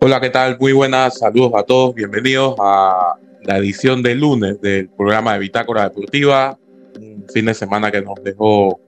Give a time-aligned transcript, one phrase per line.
[0.00, 0.58] Hola, ¿qué tal?
[0.58, 5.84] Muy buenas, saludos a todos, bienvenidos a la edición de lunes del programa de Bitácora
[5.84, 6.58] Deportiva,
[6.96, 8.80] un fin de semana que nos dejó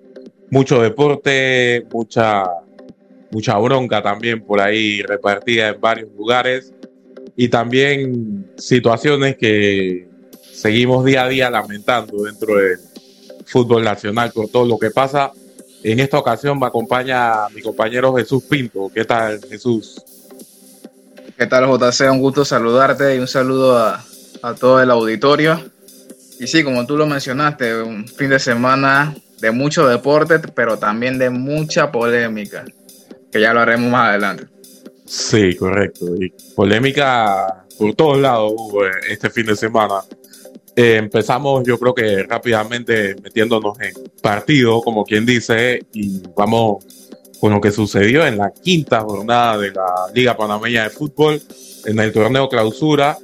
[0.51, 2.45] mucho deporte, mucha,
[3.31, 6.75] mucha bronca también por ahí repartida en varios lugares
[7.37, 10.06] y también situaciones que
[10.57, 12.79] seguimos día a día lamentando dentro del
[13.45, 15.31] fútbol nacional por todo lo que pasa.
[15.83, 18.91] En esta ocasión me acompaña mi compañero Jesús Pinto.
[18.93, 20.03] ¿Qué tal, Jesús?
[21.37, 22.11] ¿Qué tal, JC?
[22.11, 24.05] Un gusto saludarte y un saludo a,
[24.43, 25.61] a todo el auditorio.
[26.41, 31.19] Y sí, como tú lo mencionaste, un fin de semana de mucho deporte, pero también
[31.19, 32.65] de mucha polémica,
[33.31, 34.47] que ya lo haremos más adelante.
[35.05, 36.07] Sí, correcto.
[36.17, 40.01] Y polémica por todos lados hubo este fin de semana.
[40.79, 46.85] Eh, empezamos, yo creo que rápidamente metiéndonos en partido, como quien dice, y vamos
[47.41, 51.41] con lo que sucedió en la quinta jornada de la Liga Panameña de Fútbol,
[51.87, 53.17] en el torneo clausura.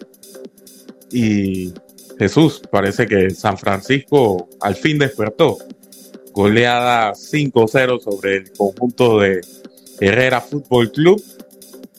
[1.11, 1.75] Y
[2.19, 5.59] Jesús, parece que San Francisco al fin despertó.
[6.33, 9.43] Goleada 5-0 sobre el conjunto de
[10.01, 11.23] Herrera Fútbol Club.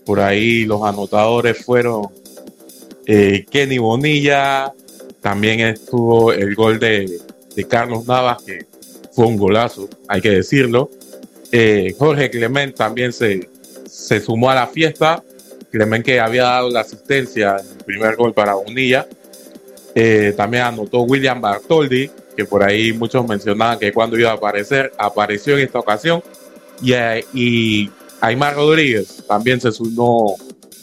[0.04, 2.08] Por ahí los anotadores fueron
[3.06, 4.74] eh, Kenny Bonilla,
[5.24, 7.20] también estuvo el gol de,
[7.70, 8.66] Carlos Navas, que
[9.14, 10.92] fue un golazo, hay que decirlo.
[11.52, 13.50] Eh, Jorge Clement también se,
[13.88, 15.24] se sumó a la fiesta.
[15.72, 19.08] Clement que había dado la asistencia en el primer gol para Bonilla.
[19.96, 24.92] Eh, también anotó William Bartoldi, que por ahí muchos mencionaban que cuando iba a aparecer,
[24.98, 26.22] apareció en esta ocasión.
[26.82, 30.36] Y, eh, y Aymar Rodríguez también se sumó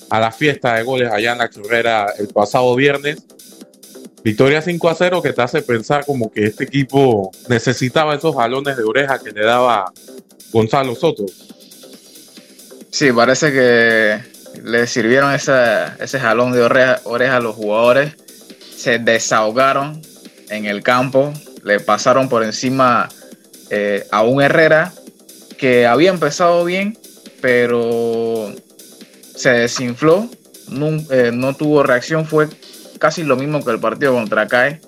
[0.08, 3.22] a la fiesta de goles allá en la churrera el pasado viernes.
[4.22, 8.76] Victoria 5 a 0 que te hace pensar como que este equipo necesitaba esos jalones
[8.76, 9.92] de oreja que le daba
[10.52, 11.24] Gonzalo Soto.
[12.90, 14.20] Sí, parece que
[14.62, 18.14] le sirvieron ese jalón de oreja, oreja a los jugadores.
[18.76, 20.02] Se desahogaron
[20.48, 21.32] en el campo,
[21.64, 23.08] le pasaron por encima
[23.70, 24.92] eh, a un Herrera
[25.56, 26.98] que había empezado bien,
[27.40, 28.52] pero
[29.34, 30.28] se desinfló,
[30.68, 32.48] no, eh, no tuvo reacción, fue
[33.00, 34.80] casi lo mismo que el partido contra CAE,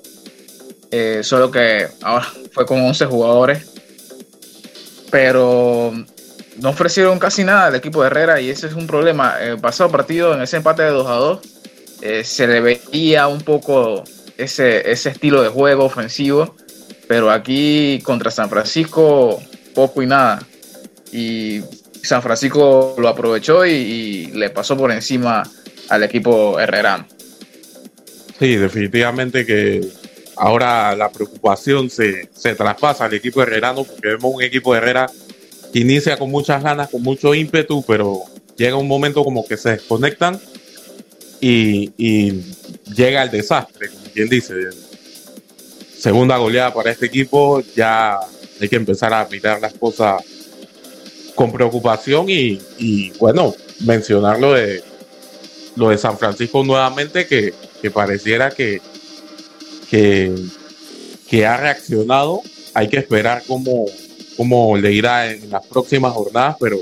[0.92, 3.72] eh, solo que ahora fue con 11 jugadores
[5.12, 5.92] pero
[6.56, 9.38] no ofrecieron casi nada al equipo de Herrera y ese es un problema.
[9.38, 11.40] El pasado partido, en ese empate de 2 a 2,
[12.00, 14.04] eh, se le veía un poco
[14.38, 16.56] ese, ese estilo de juego ofensivo,
[17.08, 19.38] pero aquí contra San Francisco
[19.74, 20.42] poco y nada.
[21.12, 21.60] Y
[22.02, 25.42] San Francisco lo aprovechó y, le pasó por encima
[25.90, 27.06] al equipo herrerano.
[28.42, 29.88] Sí, definitivamente que
[30.34, 35.08] ahora la preocupación se, se traspasa al equipo herrerano porque vemos un equipo de Herrera
[35.72, 38.24] que inicia con muchas ganas, con mucho ímpetu, pero
[38.56, 40.40] llega un momento como que se desconectan
[41.40, 42.42] y, y
[42.92, 44.54] llega el desastre, como quien dice.
[45.96, 48.18] Segunda goleada para este equipo, ya
[48.60, 50.20] hay que empezar a mirar las cosas
[51.36, 53.54] con preocupación y, y bueno,
[53.84, 54.82] mencionar lo de,
[55.76, 58.80] lo de San Francisco nuevamente, que, que pareciera que,
[59.90, 62.40] que, ha reaccionado.
[62.74, 63.86] Hay que esperar cómo,
[64.36, 66.78] cómo le irá en las próximas jornadas, pero,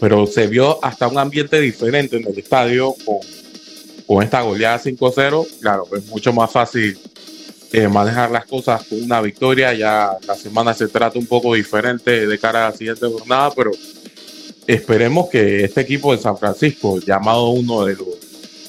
[0.00, 3.18] pero se vio hasta un ambiente diferente en el estadio con,
[4.06, 5.46] con esta goleada 5-0.
[5.60, 6.98] Claro, es mucho más fácil
[7.72, 9.74] eh, manejar las cosas con una victoria.
[9.74, 13.70] Ya la semana se trata un poco diferente de cara a la siguiente jornada, pero
[14.66, 18.25] esperemos que este equipo de San Francisco, llamado uno de los,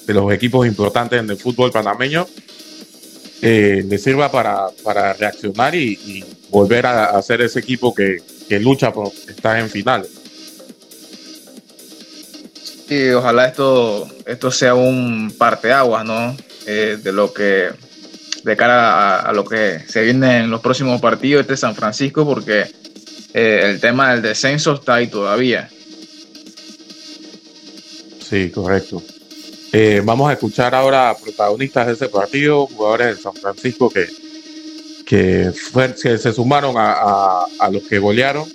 [0.08, 2.26] de los equipos importantes en el fútbol panameño,
[3.42, 8.22] eh, le sirva para, para reaccionar y, y, volver a, a ser ese equipo que,
[8.48, 10.10] que lucha por estar en finales.
[12.90, 16.38] Y ojalá esto, esto sea un parteaguas, ¿no?
[16.66, 17.70] Eh, de lo que,
[18.44, 22.26] de cara a, a, lo que se viene en los próximos partidos este San Francisco,
[22.26, 22.66] porque
[23.34, 25.70] eh, el tema del descenso está ahí todavía.
[28.22, 29.04] Sí, correcto.
[29.74, 34.08] Eh, vamos a escuchar ahora a protagonistas de ese partido, jugadores de San Francisco que,
[35.06, 35.52] que,
[36.02, 38.46] se sumaron a, a, a, los que golearon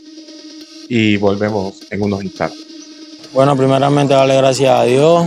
[0.88, 2.58] y volvemos en unos instantes.
[3.32, 5.26] Bueno, primeramente darle gracias a Dios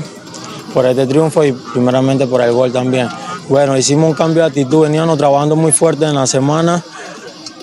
[0.74, 3.08] por este triunfo y primeramente por el gol también.
[3.48, 6.84] Bueno, hicimos un cambio de actitud, veníamos trabajando muy fuerte en la semana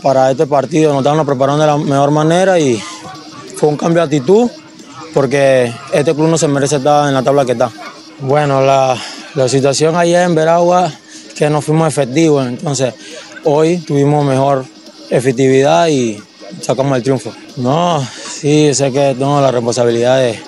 [0.00, 2.80] para este partido, nos estábamos preparando de la mejor manera y
[3.56, 4.50] fue un cambio de actitud
[5.12, 7.70] porque este club no se merece estar en la tabla que está.
[8.22, 8.96] Bueno, la,
[9.48, 10.92] situación ayer en Veragua
[11.36, 12.94] que no fuimos efectivos, entonces
[13.42, 14.64] hoy tuvimos mejor
[15.10, 16.22] efectividad y
[16.60, 17.32] sacamos el triunfo.
[17.56, 20.38] No, sí, sé que tengo la responsabilidad de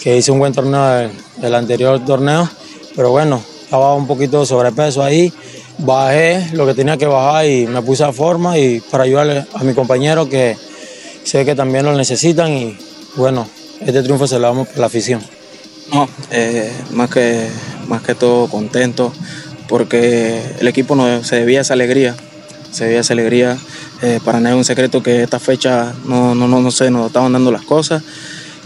[0.00, 2.48] que hice un buen torneo del, anterior torneo,
[2.94, 5.32] pero bueno, estaba un poquito de sobrepeso ahí,
[5.78, 9.64] bajé lo que tenía que bajar y me puse a forma y para ayudarle a
[9.64, 10.56] mi compañero que
[11.24, 12.78] sé que también lo necesitan y
[13.16, 13.48] bueno,
[13.80, 15.39] este triunfo se lo damos por la afición.
[15.92, 17.48] No, eh, más, que,
[17.88, 19.12] más que todo contento
[19.68, 22.14] porque el equipo no, se debía esa alegría,
[22.70, 23.56] se debía esa alegría.
[24.02, 27.06] Eh, para nadie es un secreto que esta fecha no, no, no, no sé, nos
[27.06, 28.02] estaban dando las cosas.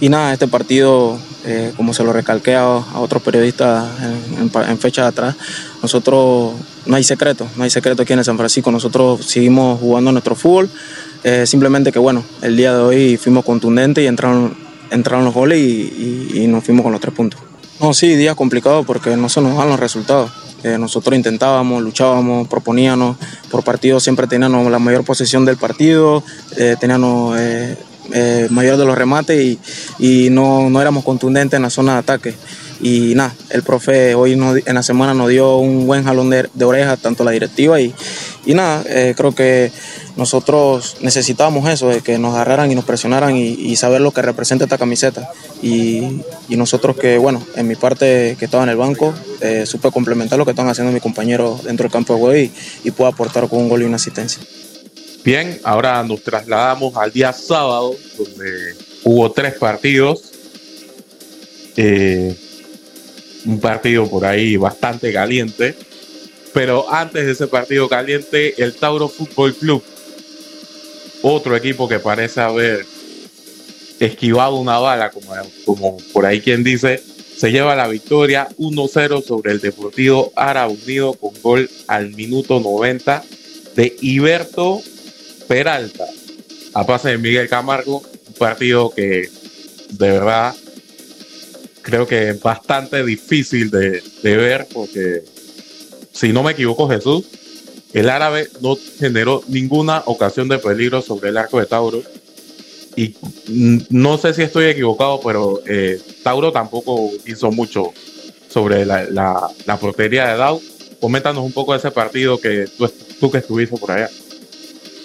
[0.01, 5.03] Y nada, este partido, eh, como se lo recalqué a, otros periodistas en, en, fecha
[5.03, 5.37] de atrás,
[5.83, 6.53] nosotros
[6.85, 10.35] no hay secreto, no hay secreto aquí en el San Francisco, nosotros seguimos jugando nuestro
[10.35, 10.69] fútbol,
[11.45, 14.55] simplemente que bueno, el día de hoy fuimos contundentes y entraron,
[14.91, 17.41] entraron los goles y, nos fuimos con los tres puntos.
[17.81, 20.31] No, sí, día complicado porque no se nos dan los resultados.
[20.63, 23.17] Eh, nosotros intentábamos, luchábamos, proponíamos,
[23.51, 26.23] por partido siempre teníamos la mayor posesión del partido,
[26.81, 27.37] teníamos
[28.13, 29.59] eh, mayor de los remates y,
[29.99, 32.35] y no, no, éramos contundentes en la zona de ataque.
[32.81, 36.65] Y nada, el profe hoy en la semana nos dio un buen jalón de, de
[36.65, 37.95] orejas, tanto la directiva y,
[38.47, 39.73] y nada, eh, creo que
[40.17, 44.65] nosotros necesitábamos eso, de que nos agarraran y nos presionaran y, saber lo que representa
[44.65, 45.31] esta camiseta.
[45.63, 49.91] Y, y, nosotros que, bueno, en mi parte que estaba en el banco, eh, supe
[49.91, 52.53] complementar lo que están haciendo mis compañeros dentro del campo de juego y,
[52.85, 54.43] y puedo aportar con un gol y una asistencia.
[55.25, 60.23] Bien, ahora nos trasladamos al día sábado, donde hubo tres partidos.
[61.77, 62.37] Eh,
[63.47, 65.75] un partido por ahí bastante caliente.
[66.53, 69.83] Pero antes de ese partido caliente, el Tauro Fútbol Club,
[71.23, 72.87] otro equipo que parece haber
[73.99, 75.33] esquivado una bala, como,
[75.65, 77.03] como por ahí quien dice,
[77.37, 83.25] se lleva la victoria 1-0 sobre el Deportivo Árabe Unido con gol al minuto 90
[83.75, 84.81] de Iberto
[85.49, 86.07] Peralta
[86.75, 89.29] a pase de Miguel Camargo, un partido que
[89.91, 90.55] de verdad
[91.85, 95.23] creo que es bastante difícil de, ver porque
[96.13, 97.27] si no me equivoco Jesús,
[97.93, 102.03] el árabe no generó ninguna ocasión de peligro sobre el arco de Tauro.
[102.97, 103.15] Y
[103.91, 107.93] no sé si estoy equivocado, pero eh, Tauro tampoco hizo mucho
[108.49, 109.05] sobre la,
[109.67, 110.63] la, portería de Dau.
[111.01, 112.91] Coméntanos un poco de ese partido que tú,
[113.21, 114.09] tú que estuviste por allá.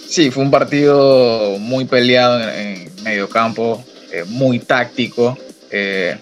[0.08, 5.38] Sí, fue un partido muy peleado en, medio campo, eh, muy táctico.
[5.72, 6.18] Eh,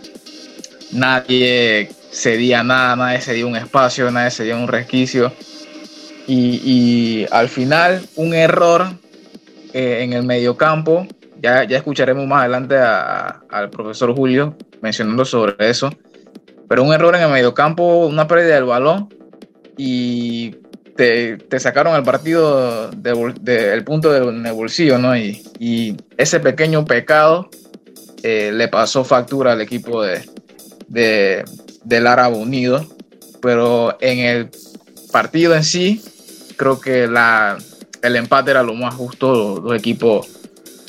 [0.91, 5.31] nadie cedía nada, nadie cedía un espacio, nadie cedía un resquicio.
[6.27, 8.87] Y, al final, un error
[9.73, 11.07] eh, en el medio campo.
[11.41, 15.89] Ya, ya escucharemos más adelante al profesor Julio mencionando sobre eso.
[16.67, 19.07] Pero un error en el medio campo, una pérdida del balón
[19.77, 20.55] y
[20.97, 25.15] te, sacaron el partido del punto del bolsillo, ¿no?
[25.15, 27.49] Y, y ese pequeño pecado
[28.23, 30.27] eh, le pasó factura al equipo de,
[30.87, 31.43] de,
[31.83, 32.85] del Árabe Unido.
[33.41, 34.49] Pero en el
[35.11, 36.03] partido en sí,
[36.57, 37.57] creo que la,
[38.01, 39.31] el empate era lo más justo.
[39.31, 40.27] Los, dos equipos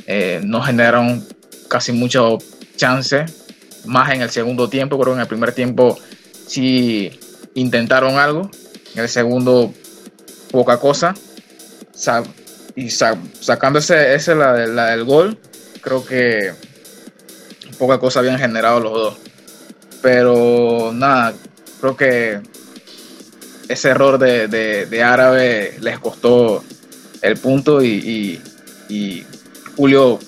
[0.06, 1.26] eh, no generaron
[1.68, 2.38] casi mucho
[2.76, 3.26] chance,
[3.84, 4.98] más en el segundo tiempo.
[4.98, 5.98] Creo que en el primer tiempo
[6.46, 7.10] sí
[7.54, 8.50] intentaron algo.
[8.94, 9.72] En el segundo
[10.50, 11.14] poca cosa.
[12.74, 15.38] y sacando ese, la, del gol,
[15.80, 16.52] creo que
[17.78, 19.16] poca cosa habían generado los dos.
[20.02, 21.34] Pero nada,
[21.80, 22.40] creo que
[23.68, 26.64] ese error de, árabe les costó
[27.22, 28.40] el punto y,
[29.76, 30.18] Julio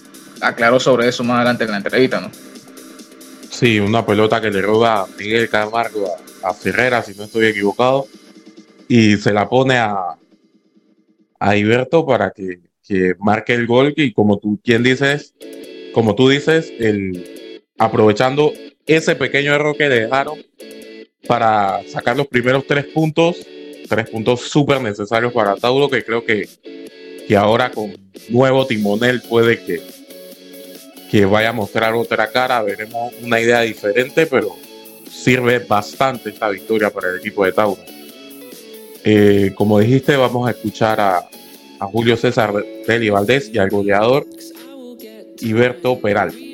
[0.40, 2.30] aclaró sobre eso más adelante en la entrevista, ¿no?
[3.50, 8.06] Sí, una pelota que le roba Miguel Camargo a, a Ferrera, si no estoy equivocado
[8.90, 10.16] y se la pone a,
[11.38, 15.34] a Iberto para que, que, marque el gol y como tú quien dices,
[15.94, 18.52] como tú dices, el, aprovechando
[18.96, 20.44] ese pequeño error que dejaron
[21.28, 23.36] para sacar los primeros tres puntos,
[23.88, 26.48] tres puntos súper necesarios para Tauro, que creo que,
[27.28, 27.92] que ahora con
[28.28, 29.80] nuevo timonel puede que,
[31.08, 34.56] que vaya a mostrar otra cara, veremos una idea diferente, pero
[35.08, 37.82] sirve bastante esta victoria para el equipo de Tauro.
[39.04, 41.28] Eh, como dijiste, vamos a escuchar a,
[41.78, 42.52] a Julio César
[42.88, 44.26] Deli Valdés y al goleador
[45.40, 46.49] Iberto Peral.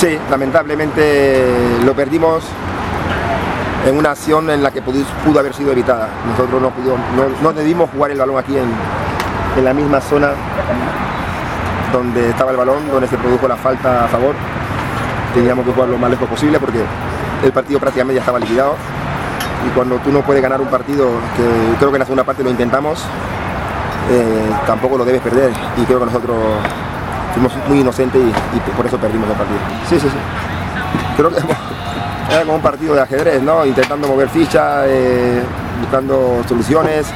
[0.00, 1.52] Sí, lamentablemente
[1.84, 2.42] lo perdimos
[3.86, 5.04] en una acción en la que pudo,
[5.38, 6.08] haber sido evitada.
[6.26, 6.98] Nosotros no, pudimos,
[7.42, 8.64] no, debimos jugar el balón aquí en,
[9.58, 10.30] en la misma zona
[11.92, 14.34] donde estaba el balón, donde se produjo la falta a favor.
[15.34, 16.82] Teníamos que jugar lo más lejos posible porque
[17.44, 18.76] el partido prácticamente ya estaba liquidado
[19.66, 22.42] y cuando tú no puedes ganar un partido, que creo que en la segunda parte
[22.42, 23.04] lo intentamos,
[24.10, 26.38] eh, tampoco lo debes perder y creo que nosotros
[27.32, 29.58] fuimos muy inocentes y, por eso perdimos el partido.
[29.88, 30.16] Sí, sí, sí.
[31.16, 31.36] Creo que
[32.30, 33.64] era como un partido de ajedrez, ¿no?
[33.66, 35.42] Intentando mover fichas, eh,
[35.80, 37.06] buscando soluciones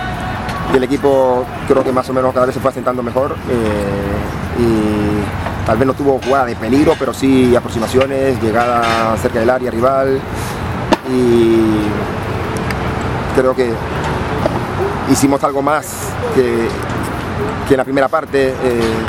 [0.73, 4.61] y el equipo creo que más o menos cada vez se fue asentando mejor eh,
[4.61, 9.71] y tal vez no tuvo jugada de peligro, pero sí aproximaciones, llegada cerca del área
[9.71, 10.21] rival
[11.11, 11.59] y
[13.37, 13.73] creo que
[15.11, 15.87] hicimos algo más
[16.35, 16.69] que,
[17.71, 18.55] en la primera parte eh,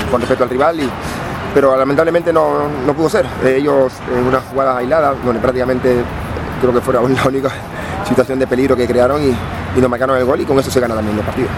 [0.10, 0.90] con respecto al rival, y,
[1.54, 3.26] pero lamentablemente no, pudo ser.
[3.44, 6.04] Eh, ellos en una jugada aislada, donde prácticamente
[6.62, 7.50] creo que fue la única
[8.08, 9.30] situación de peligro que crearon y,
[9.78, 11.50] y nos marcaron el gol y con eso se gana también el partido.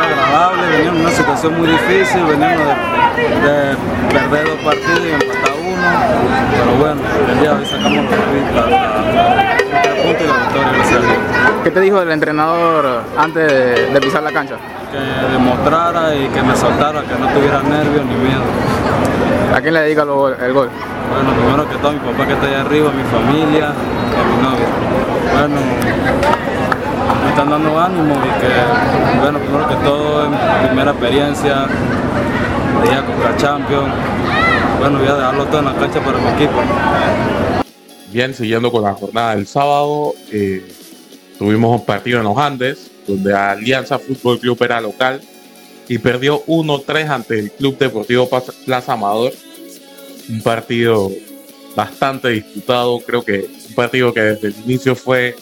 [0.00, 3.76] Agradable, venimos en una situación muy difícil, venimos de, de
[4.12, 5.88] perder dos partidos y empatar uno,
[6.50, 8.04] pero bueno, el día de hoy sacamos
[8.54, 9.56] la, la,
[10.02, 11.18] punto y la victoria, gracias a Dios.
[11.64, 14.56] ¿Qué te dijo el entrenador antes de, de pisar la cancha?
[14.92, 18.42] Que demostrara y que me soltara, que no tuviera nervios ni miedo.
[19.54, 20.36] ¿A quién le dedica el gol?
[20.38, 24.66] Bueno, primero que todo mi papá que está allá arriba, mi familia a mi novia.
[25.32, 25.56] Bueno,
[27.24, 30.30] me están dando ánimo y que, bueno, primero que todo,
[30.66, 31.66] primera experiencia,
[32.84, 33.94] día contra Champions.
[34.78, 36.60] Bueno, voy a dejarlo todo en la cancha para mi equipo.
[38.12, 40.70] Bien, siguiendo con la jornada del sábado, eh,
[41.38, 45.22] tuvimos un partido en los Andes, donde Alianza Fútbol Club era local
[45.88, 48.28] y perdió 1-3 ante el Club Deportivo
[48.66, 49.32] Plaza Amador.
[50.28, 51.10] Un partido
[51.74, 55.36] bastante disputado, creo que un partido que desde el inicio fue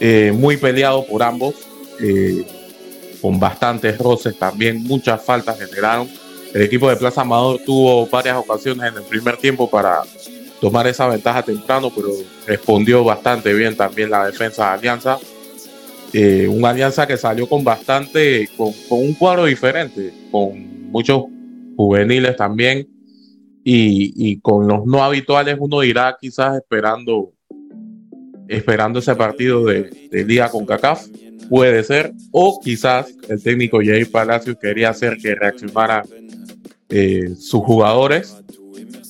[0.00, 1.54] eh, muy peleado por ambos,
[2.00, 2.44] eh,
[3.20, 6.08] con bastantes roces también, muchas faltas generaron.
[6.54, 10.02] El equipo de Plaza Amador tuvo varias ocasiones en el primer tiempo para
[10.60, 12.08] tomar esa ventaja temprano, pero
[12.46, 15.18] respondió bastante bien también la defensa de Alianza
[16.12, 21.24] eh, una alianza que salió con bastante, con, un cuadro diferente, con muchos
[21.76, 22.88] juveniles también
[23.62, 27.32] y, con los no habituales uno irá quizás esperando
[28.48, 31.06] esperando ese partido de, de Liga con CACAF,
[31.48, 36.04] puede ser, o quizás el técnico Jair Palacios quería hacer que reaccionaran
[36.90, 38.36] eh, sus jugadores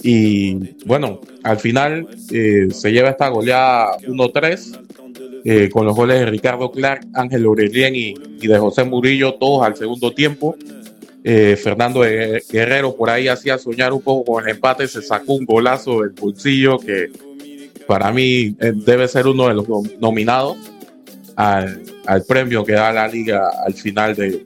[0.03, 6.27] y bueno, al final eh, se lleva esta goleada 1-3 eh, con los goles de
[6.27, 10.57] Ricardo Clark, Ángel Aurelien y, de José Murillo, todos al segundo tiempo.
[11.25, 16.01] Fernando Guerrero por ahí hacía soñar un poco con el empate, se sacó un golazo
[16.01, 17.11] del bolsillo que
[17.89, 19.67] para mí eh, debe ser uno de los
[19.99, 20.59] nominados
[21.35, 21.83] al,
[22.29, 24.45] premio que da la liga al final de,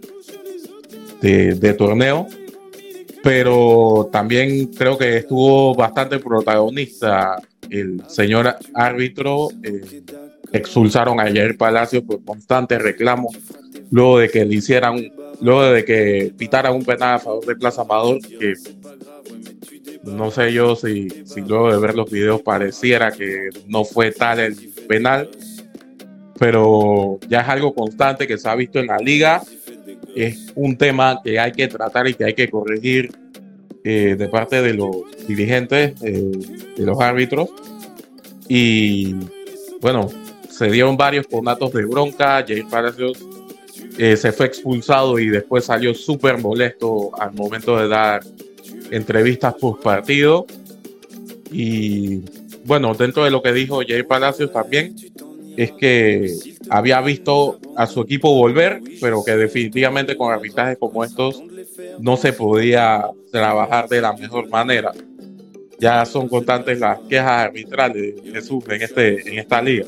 [1.20, 2.28] de, torneo.
[3.22, 7.36] Pero también creo que estuvo bastante protagonista
[7.68, 9.48] el señor árbitro
[10.52, 13.36] expulsaron a Jair Palacio por constantes reclamos
[13.90, 17.82] luego de que le hicieran, luego de que pitaran un penal a favor de Plaza
[17.82, 18.54] Amador, que
[20.04, 24.40] no sé yo si, si luego de ver los videos pareciera que no fue tal
[24.40, 24.56] el
[24.88, 25.30] penal,
[26.38, 29.42] pero ya es algo constante que se ha visto en la liga,
[30.14, 33.12] es un tema que hay que tratar y que hay que corregir
[33.84, 34.90] eh, de parte de los
[35.26, 36.32] dirigentes, eh,
[36.76, 37.48] de los árbitros.
[38.48, 39.14] Y
[39.80, 40.08] bueno,
[40.48, 42.44] se dieron varios conatos de bronca.
[42.46, 43.26] Jair Palacios
[43.98, 48.22] eh, se fue expulsado y después salió súper molesto al momento de dar
[48.90, 50.46] entrevistas post partido.
[51.50, 52.22] Y
[52.64, 54.94] bueno, dentro de lo que dijo Jair Palacios también,
[55.56, 56.32] es que
[56.70, 61.42] había visto a su equipo volver, pero que definitivamente con arbitrajes como estos
[61.98, 64.92] no se podía trabajar de la mejor manera.
[65.78, 69.86] Ya son constantes las quejas arbitrales, Jesús, en, este, en esta liga.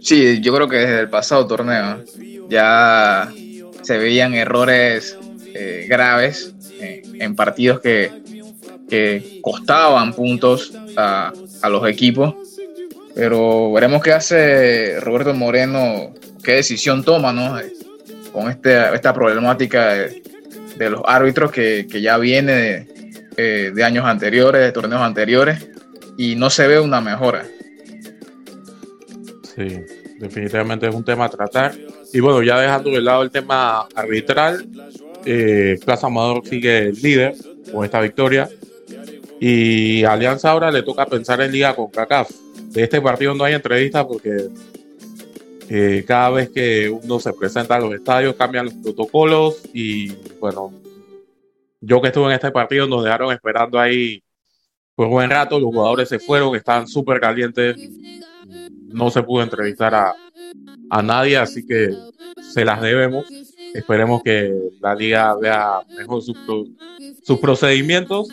[0.00, 2.02] Sí, yo creo que desde el pasado torneo
[2.48, 3.32] ya
[3.82, 5.16] se veían errores
[5.54, 6.51] eh, graves
[6.82, 8.10] en partidos que,
[9.40, 11.32] costaban puntos a,
[11.70, 12.34] los equipos.
[13.14, 17.58] Pero veremos qué hace Roberto Moreno, qué decisión toma ¿no?
[18.32, 22.86] con este, esta problemática de, los árbitros que, ya viene de,
[23.36, 25.68] eh, de años anteriores, de torneos anteriores,
[26.16, 27.44] y no se ve una mejora.
[29.54, 29.80] Sí,
[30.18, 31.74] definitivamente es un tema a tratar.
[32.12, 34.66] Y bueno, ya dejando de lado el tema arbitral,
[35.24, 37.34] eh, Plaza Amador sigue líder
[37.72, 38.48] con esta victoria.
[39.40, 42.30] Y Alianza ahora le toca pensar en liga con CACAF.
[42.70, 44.48] De este partido no hay entrevista porque
[45.68, 50.72] eh, cada vez que uno se presenta a los estadios cambian los protocolos y bueno,
[51.80, 54.22] yo que estuve en este partido nos dejaron esperando ahí
[54.94, 55.58] por buen rato.
[55.58, 57.76] Los jugadores se fueron, estaban súper calientes.
[58.88, 60.14] No se pudo entrevistar a,
[60.90, 61.90] a nadie, así que
[62.52, 63.26] se las debemos.
[63.74, 68.28] Esperemos que la liga vea mejor sus, procedimientos.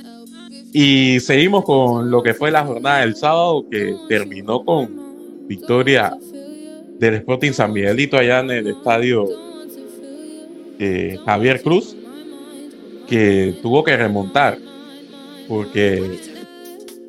[0.72, 6.16] Y seguimos con lo que fue la jornada del sábado, que terminó con victoria
[7.00, 9.26] del Sporting San Miguelito allá en el estadio
[10.78, 11.96] eh, Javier Cruz,
[13.08, 14.60] que tuvo que remontar,
[15.48, 16.20] porque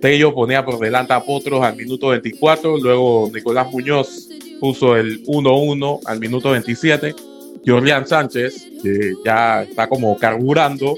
[0.01, 4.29] Tello ponía por delante a Potros al minuto 24, luego Nicolás Muñoz
[4.61, 7.15] puso el 1-1 al minuto 27,
[7.65, 10.95] Jorlian Sánchez, que ya está como carburando,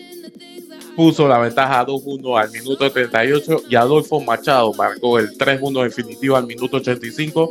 [0.96, 6.46] puso la ventaja 2-1 al minuto 38 y Adolfo Machado marcó el 3-1 definitivo al
[6.46, 7.48] minuto 85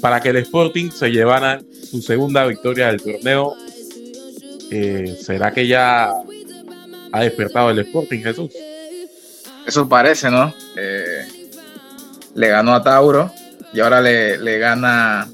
[0.00, 3.54] para que el Sporting se llevara su segunda victoria del torneo.
[4.70, 6.12] Eh, ¿Será que ya
[7.12, 8.50] ha despertado el Sporting, Jesús?
[9.66, 10.52] Eso parece, ¿no?
[10.76, 11.26] Eh,
[12.34, 13.30] le ganó a Tauro
[13.72, 15.26] y ahora le, gana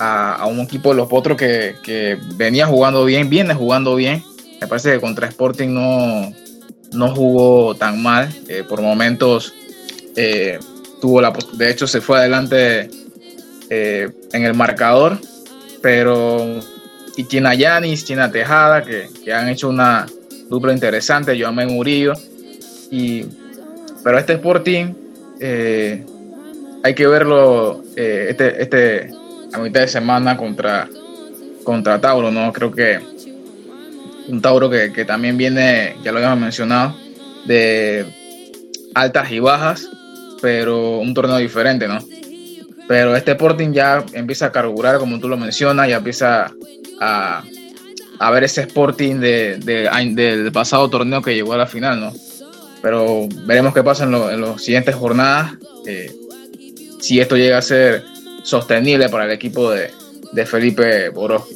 [0.00, 4.24] a, un equipo de los Potros que, venía jugando bien, viene jugando bien.
[4.60, 6.32] Me parece que contra Sporting no,
[6.92, 8.28] no jugó tan mal.
[8.48, 9.54] Eh, por momentos
[11.00, 12.90] tuvo la de hecho se fue adelante
[13.70, 15.18] eh, en el marcador,
[15.80, 16.60] pero
[17.16, 20.06] y tiene a Yanis, tiene a Tejada, que, han hecho una
[20.48, 22.12] dupla interesante, yo amé Murillo,
[22.90, 23.24] y,
[24.02, 24.92] pero este Sporting
[25.40, 26.04] eh,
[26.82, 29.10] hay que verlo eh, este, este,
[29.52, 30.88] a mitad de semana contra,
[31.64, 32.52] contra Tauro, ¿no?
[32.52, 33.00] Creo que
[34.28, 36.96] un Tauro que, que también viene, ya lo habíamos mencionado,
[37.46, 38.06] de
[38.94, 39.88] altas y bajas,
[40.40, 41.98] pero un torneo diferente, ¿no?
[42.88, 46.50] Pero este Sporting ya empieza a carburar, como tú lo mencionas, ya empieza
[47.00, 47.44] a,
[48.18, 52.12] a ver ese Sporting de, del pasado torneo que llegó a la final, ¿no?
[52.82, 55.52] Pero veremos qué pasa en, las siguientes jornadas,
[55.86, 56.12] eh,
[56.98, 58.04] si esto llega a ser
[58.42, 59.90] sostenible para el equipo de,
[60.32, 61.46] de Felipe Boró.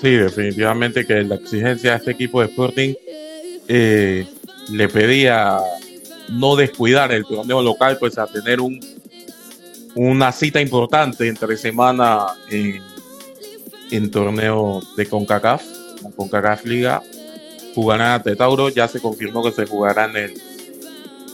[0.00, 2.94] Sí, definitivamente que la exigencia de este equipo de Sporting
[3.68, 4.26] eh,
[4.70, 5.58] le pedía
[6.30, 8.80] no descuidar el torneo local, pues a tener un
[9.94, 12.82] una cita importante entre semana en,
[13.90, 15.62] en torneo de CONCACAF,
[16.16, 17.02] CONCACAF Liga.
[17.74, 20.42] Jugará ante Tauro, ya se confirmó que se jugará en el,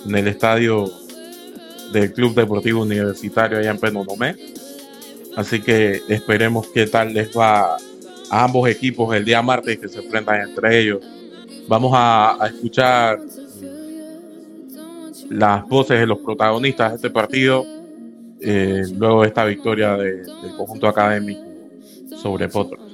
[0.06, 0.90] en el estadio
[1.92, 4.36] del Club Deportivo Universitario allá en Penonomé.
[5.36, 7.76] Así que esperemos qué tal les va
[8.30, 11.00] a ambos equipos el día martes que se enfrentan entre ellos.
[11.68, 13.20] Vamos a, escuchar
[15.30, 17.64] las voces de los protagonistas de este partido
[18.40, 20.24] eh, luego de esta victoria del
[20.56, 21.42] conjunto académico
[22.20, 22.87] sobre Potros.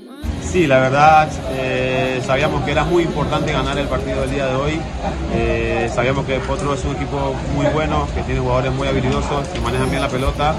[0.55, 4.55] Sí, la verdad, eh, sabíamos que era muy importante ganar el partido del día de
[4.55, 4.81] hoy.
[5.35, 9.59] Eh, sabíamos que Potros es un equipo muy bueno, que tiene jugadores muy habilidosos, que
[9.59, 10.55] manejan bien la pelota.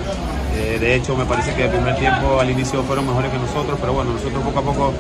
[0.54, 3.94] de hecho, me parece que el primer tiempo al inicio fueron mejores que nosotros, pero
[3.94, 4.94] bueno, nosotros poco a poco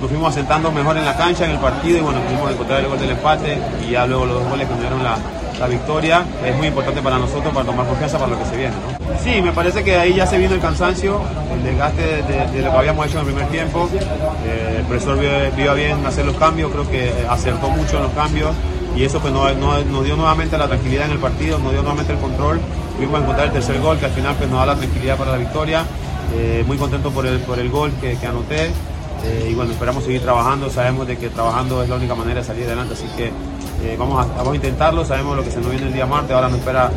[0.00, 2.88] nos fuimos asentando mejor en la cancha, en el partido, y bueno, pudimos encontrar el
[2.88, 5.16] gol del empate y ya luego los dos goles que nos dieron la,
[5.60, 8.74] la victoria es muy importante para nosotros para tomar confianza para lo que se viene.
[9.22, 11.20] Sí, me parece que ahí ya se vino el cansancio,
[11.54, 13.88] el desgaste de, lo que habíamos hecho en el primer tiempo.
[13.92, 15.18] Eh, el profesor
[15.54, 18.52] vio, bien hacer los cambios, creo que acertó mucho en los cambios
[18.96, 22.18] y eso pues nos, dio nuevamente la tranquilidad en el partido, nos dio nuevamente el
[22.18, 22.58] control.
[22.96, 25.36] Pudimos encontrar el tercer gol que al final pues, nos da la tranquilidad para la
[25.36, 25.84] victoria.
[26.34, 28.70] Eh, muy contento por el, por el gol que, anoté.
[29.24, 32.46] Eh, y bueno, esperamos seguir trabajando, sabemos de que trabajando es la única manera de
[32.46, 33.30] salir adelante, así que
[33.82, 36.32] eh, vamos, a, vamos a intentarlo, sabemos lo que se nos viene el día martes,
[36.34, 36.90] ahora nos espera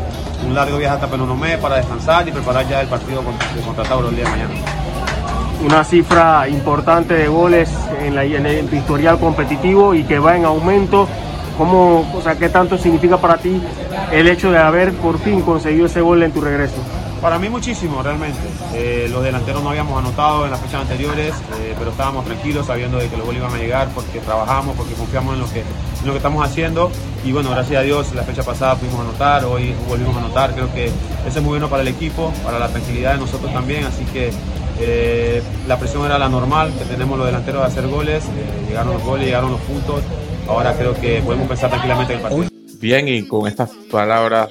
[0.46, 4.10] un largo viaje hasta Penonomé para descansar y preparar ya el partido contra, contra Tauro
[4.10, 4.54] el día de mañana.
[5.66, 7.70] Una cifra importante de goles
[8.02, 11.08] en, el historial competitivo y que va en aumento.
[11.58, 13.62] ¿Cómo, o sea, ¿Qué tanto significa para ti
[14.12, 16.76] el hecho de haber por fin conseguido ese gol en tu regreso?
[17.24, 18.38] Para mí muchísimo, realmente.
[18.74, 22.98] Eh, los delanteros no habíamos anotado en las fechas anteriores, eh, pero estábamos tranquilos sabiendo
[22.98, 25.64] de que los goles iban a llegar porque trabajamos, porque confiamos en lo, que,
[26.04, 26.92] lo que estamos haciendo.
[27.24, 30.54] Y bueno, gracias a Dios, la fecha pasada pudimos anotar, hoy volvimos a anotar.
[30.54, 33.86] Creo que eso es muy bueno para el equipo, para la tranquilidad de nosotros también.
[33.86, 34.34] Así que
[34.82, 38.26] eh, la presión era la normal, que tenemos los delanteros de hacer goles.
[38.68, 40.02] llegaron los goles, llegaron los puntos.
[40.46, 42.50] Ahora creo que podemos pensar tranquilamente en el partido.
[42.82, 44.50] Bien, y con estas palabras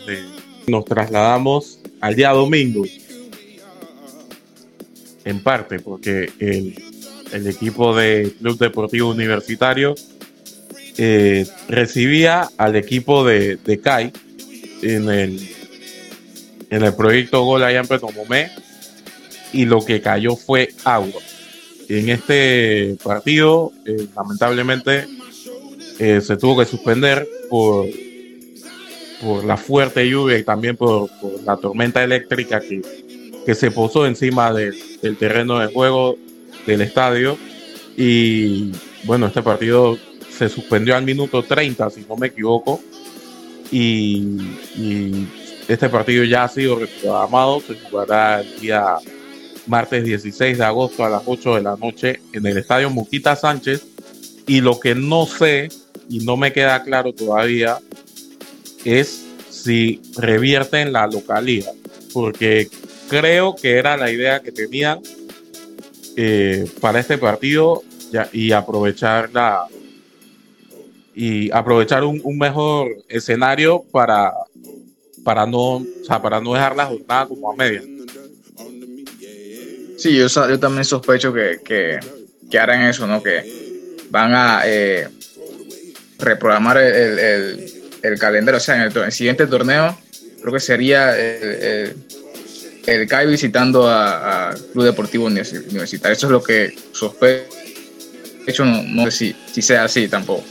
[0.66, 2.84] nos trasladamos al día domingo.
[5.24, 9.94] En parte porque el, equipo de Club Deportivo Universitario
[10.98, 14.12] eh, recibía al equipo de, de CAI
[14.82, 15.48] en el,
[16.68, 18.50] en el proyecto Gol allá en Petomomé
[19.52, 21.22] y lo que cayó fue agua.
[21.88, 25.06] En este partido, eh, lamentablemente,
[25.98, 27.86] eh, se tuvo que suspender por
[29.22, 31.08] por la fuerte lluvia y también por,
[31.44, 32.82] la tormenta eléctrica que,
[33.46, 36.16] que se posó encima del terreno de juego
[36.66, 37.38] del estadio.
[37.96, 38.72] Y
[39.04, 39.96] bueno, este partido
[40.36, 42.80] se suspendió al minuto 30, si no me equivoco.
[43.70, 44.38] Y,
[45.68, 48.96] este partido ya ha sido reprogramado, se jugará el día
[49.68, 53.86] martes 16 de agosto a las 8 de la noche en el estadio Muquita Sánchez.
[54.48, 55.68] Y lo que no sé
[56.08, 57.78] y no me queda claro todavía
[58.84, 61.72] es si revierten la localidad,
[62.12, 62.68] porque
[63.08, 65.00] creo que era la idea que tenían
[66.16, 67.82] eh, para este partido
[68.32, 69.66] y aprovechar la
[71.14, 74.32] y aprovechar un, mejor escenario para
[75.24, 77.82] para no o sea, para no dejar la jornada como a media.
[79.98, 81.60] Sí, yo, yo también sospecho que,
[82.50, 83.22] que, harán eso, ¿no?
[83.22, 85.08] Que van a eh,
[86.18, 87.71] reprogramar el,
[88.18, 88.58] calendario.
[88.58, 89.96] O sea, en el, siguiente torneo,
[90.40, 91.94] creo que sería el,
[92.86, 96.12] el, CAI visitando a, Club Deportivo Universitario.
[96.12, 98.64] Eso es lo que sospecho.
[98.64, 100.44] No, no sé si, sea así tampoco.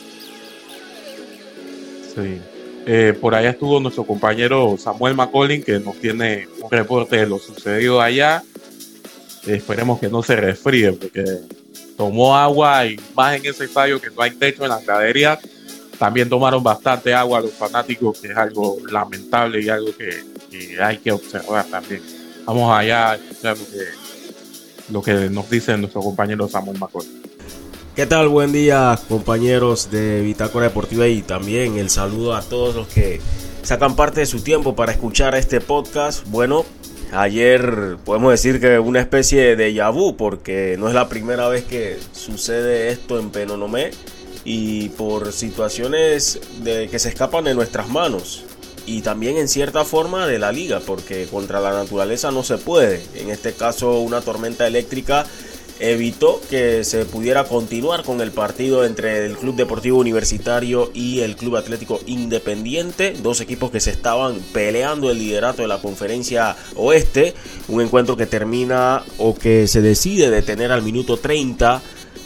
[2.16, 2.42] Sí.
[2.88, 7.38] Eh, por allá estuvo nuestro compañero Samuel McCollin, que nos tiene un reporte de lo
[7.38, 8.44] sucedido allá.
[9.46, 11.24] esperemos que no se resfríe, porque
[11.96, 15.40] tomó agua y más en ese estadio que no hay techo en las graderías
[16.02, 21.12] también tomaron bastante agua los fanáticos, que es algo lamentable y algo que, hay que
[21.12, 22.02] observar también.
[22.44, 23.56] Vamos allá a escuchar
[24.90, 27.04] lo que, nos dice nuestro compañero Samuel Macor.
[27.96, 28.30] ¿Qué tal?
[28.30, 33.22] Buen día compañeros de Bitácora Deportiva y también el saludo a todos los que
[33.62, 36.26] sacan parte de su tiempo para escuchar este podcast.
[36.30, 36.66] Bueno,
[37.14, 42.00] ayer podemos decir que una especie de yabú porque no es la primera vez que
[42.12, 43.92] sucede esto en Penonomé
[44.44, 48.44] y por situaciones de, que se escapan de nuestras manos
[48.86, 53.02] y también en cierta forma de la liga porque contra la naturaleza no se puede.
[53.16, 55.26] En este caso una tormenta eléctrica
[55.82, 61.36] evitó que se pudiera continuar con el partido entre el Club Deportivo Universitario y el
[61.36, 67.34] Club Atlético Independiente, dos equipos que se estaban peleando el liderato de la conferencia oeste,
[67.68, 71.82] un encuentro que termina o que se decide detener al minuto 30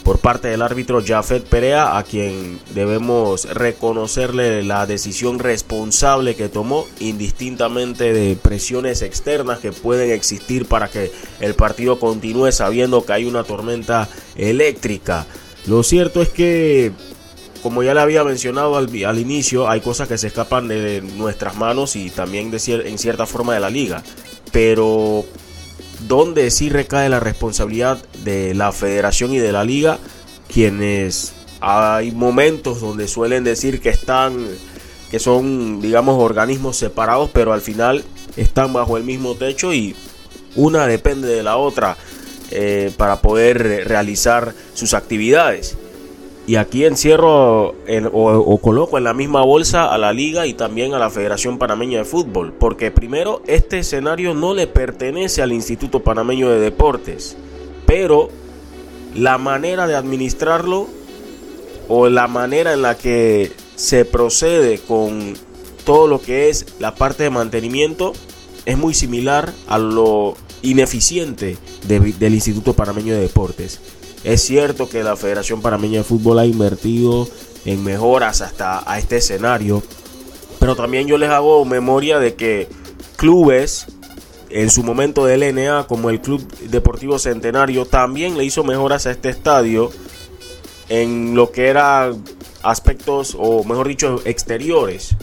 [0.06, 6.86] por parte del árbitro Jafet Perea, a quien debemos reconocerle la decisión responsable que tomó,
[7.00, 13.24] indistintamente de presiones externas que pueden existir para que el partido continúe sabiendo que hay
[13.24, 15.26] una tormenta eléctrica.
[15.66, 16.92] Lo cierto es que,
[17.64, 21.56] como ya le había mencionado al, al inicio, hay cosas que se escapan de nuestras
[21.56, 24.04] manos y también de, en cierta forma de la liga.
[24.52, 25.24] Pero
[26.00, 29.98] donde sí recae la responsabilidad de la federación y de la liga,
[30.52, 34.46] quienes hay momentos donde suelen decir que están,
[35.10, 38.04] que son, digamos, organismos separados, pero al final
[38.36, 39.96] están bajo el mismo techo y
[40.54, 41.96] una depende de la otra
[42.50, 45.76] eh, para poder realizar sus actividades.
[46.46, 47.74] Y aquí encierro
[48.12, 51.98] o, coloco en la misma bolsa a la liga y también a la Federación Panameña
[51.98, 57.36] de Fútbol, porque primero este escenario no le pertenece al Instituto Panameño de Deportes,
[57.84, 58.28] pero
[59.16, 60.86] la manera de administrarlo
[61.88, 65.34] o la manera en la que se procede con
[65.84, 68.12] todo lo que es la parte de mantenimiento
[68.66, 71.56] es muy similar a lo ineficiente
[71.86, 73.80] del Instituto Panameño de Deportes.
[74.26, 77.28] Es cierto que la Federación Panameña de Fútbol ha invertido
[77.64, 79.84] en mejoras hasta a este escenario,
[80.58, 82.66] pero también yo les hago memoria de que
[83.14, 83.86] clubes
[84.50, 89.12] en su momento del LNA como el Club Deportivo Centenario también le hizo mejoras a
[89.12, 89.92] este estadio
[90.88, 92.24] en lo que eran
[92.64, 95.14] aspectos o mejor dicho exteriores,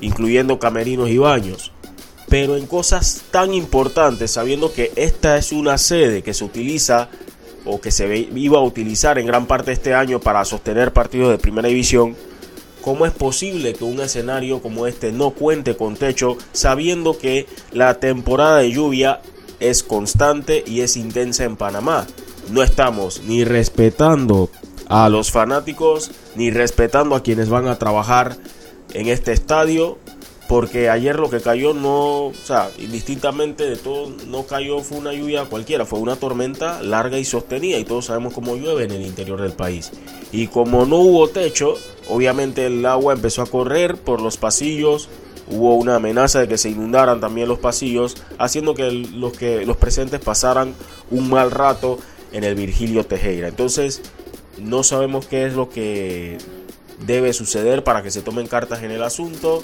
[0.00, 1.72] incluyendo camerinos y baños.
[2.28, 7.10] Pero en cosas tan importantes, sabiendo que esta es una sede que se utiliza
[7.64, 11.38] o que se iba a utilizar en gran parte este año para sostener partidos de
[11.38, 12.16] primera división,
[12.82, 17.94] ¿cómo es posible que un escenario como este no cuente con techo sabiendo que la
[17.94, 19.20] temporada de lluvia
[19.60, 22.06] es constante y es intensa en Panamá?
[22.50, 24.50] No estamos ni respetando
[24.88, 28.36] a los fanáticos ni respetando a quienes van a trabajar
[28.92, 29.98] en este estadio
[30.48, 35.12] porque ayer lo que cayó no, o sea, indistintamente de todo, no cayó, fue una
[35.12, 39.02] lluvia cualquiera, fue una tormenta larga y sostenida y todos sabemos cómo llueve en el
[39.02, 39.90] interior del país.
[40.32, 41.74] Y como no hubo techo,
[42.08, 45.08] obviamente el agua empezó a correr por los pasillos,
[45.48, 49.78] hubo una amenaza de que se inundaran también los pasillos, haciendo que los, que los
[49.78, 50.74] presentes pasaran
[51.10, 51.98] un mal rato
[52.32, 53.48] en el Virgilio Tejera.
[53.48, 54.02] Entonces,
[54.58, 56.38] no sabemos qué es lo que
[57.06, 59.62] debe suceder para que se tomen cartas en el asunto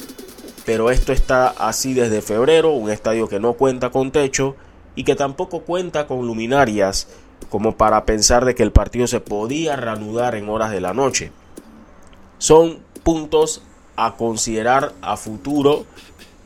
[0.65, 4.57] pero esto está así desde febrero, un estadio que no cuenta con techo
[4.95, 7.09] y que tampoco cuenta con luminarias
[7.49, 11.33] como para pensar de que el partido se podía reanudar en horas de la noche.
[12.39, 13.63] Son puntos
[13.97, 15.85] a considerar a futuro.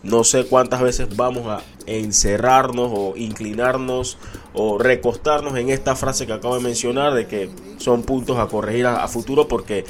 [0.02, 4.18] No sé cuántas veces vamos a encerrarnos o inclinarnos
[4.52, 8.86] o recostarnos en esta frase que acabo de mencionar de que son puntos a corregir
[8.86, 9.84] a, futuro porque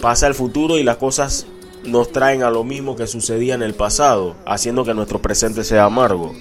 [0.00, 1.46] pasa el futuro y las cosas
[1.84, 5.84] nos traen a lo mismo que sucedía en el pasado, haciendo que nuestro presente sea
[5.84, 6.32] amargo.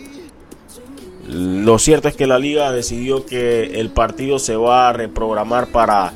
[1.28, 6.12] Lo cierto es que la liga decidió que el partido se va a reprogramar para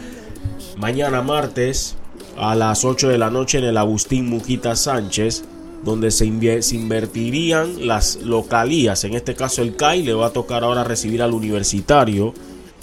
[0.78, 1.96] mañana martes
[2.36, 5.44] a las 8 de la noche en el Agustín Mujita Sánchez,
[5.84, 9.04] donde se, invertirían las localías.
[9.04, 12.34] En este caso el CAI le va a tocar ahora recibir al universitario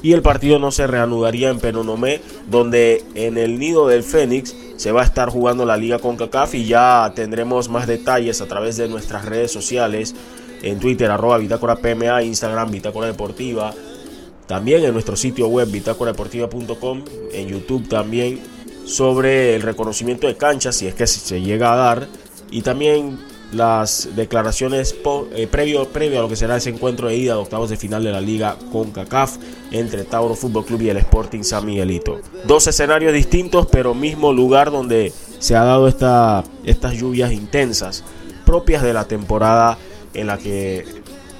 [0.02, 4.92] y el partido no se reanudaría en Penonomé, donde en el nido del Fénix se
[4.92, 8.76] va a estar jugando la liga con CACAF y ya tendremos más detalles a través
[8.76, 10.14] de nuestras redes sociales
[10.62, 13.74] en Twitter arroba Bitácora PMA, Instagram Bitácora Deportiva,
[14.46, 18.40] también en nuestro sitio web bitácoradeportiva.com, en YouTube también
[18.84, 22.08] sobre el reconocimiento de canchas si es que se llega a dar
[22.50, 23.18] y también
[23.52, 24.94] las declaraciones
[25.34, 28.04] eh, previo, previo a lo que será ese encuentro de ida de octavos de final
[28.04, 29.36] de la liga con CACAF
[29.70, 32.20] entre Tauro Fútbol Club y el Sporting San Miguelito.
[32.46, 38.04] Dos escenarios distintos pero mismo lugar donde se ha dado esta, estas lluvias intensas
[38.44, 39.78] propias de la temporada
[40.14, 40.84] en la que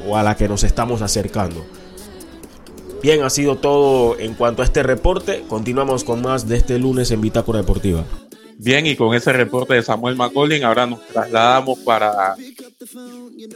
[0.07, 1.65] o a la que nos estamos acercando.
[3.03, 5.45] Bien, ha sido todo en cuanto a este reporte.
[5.49, 8.05] Continuamos con más de este lunes en Bitácora Deportiva.
[8.63, 12.37] Bien, y con ese reporte de Samuel McCollin, ahora nos trasladamos para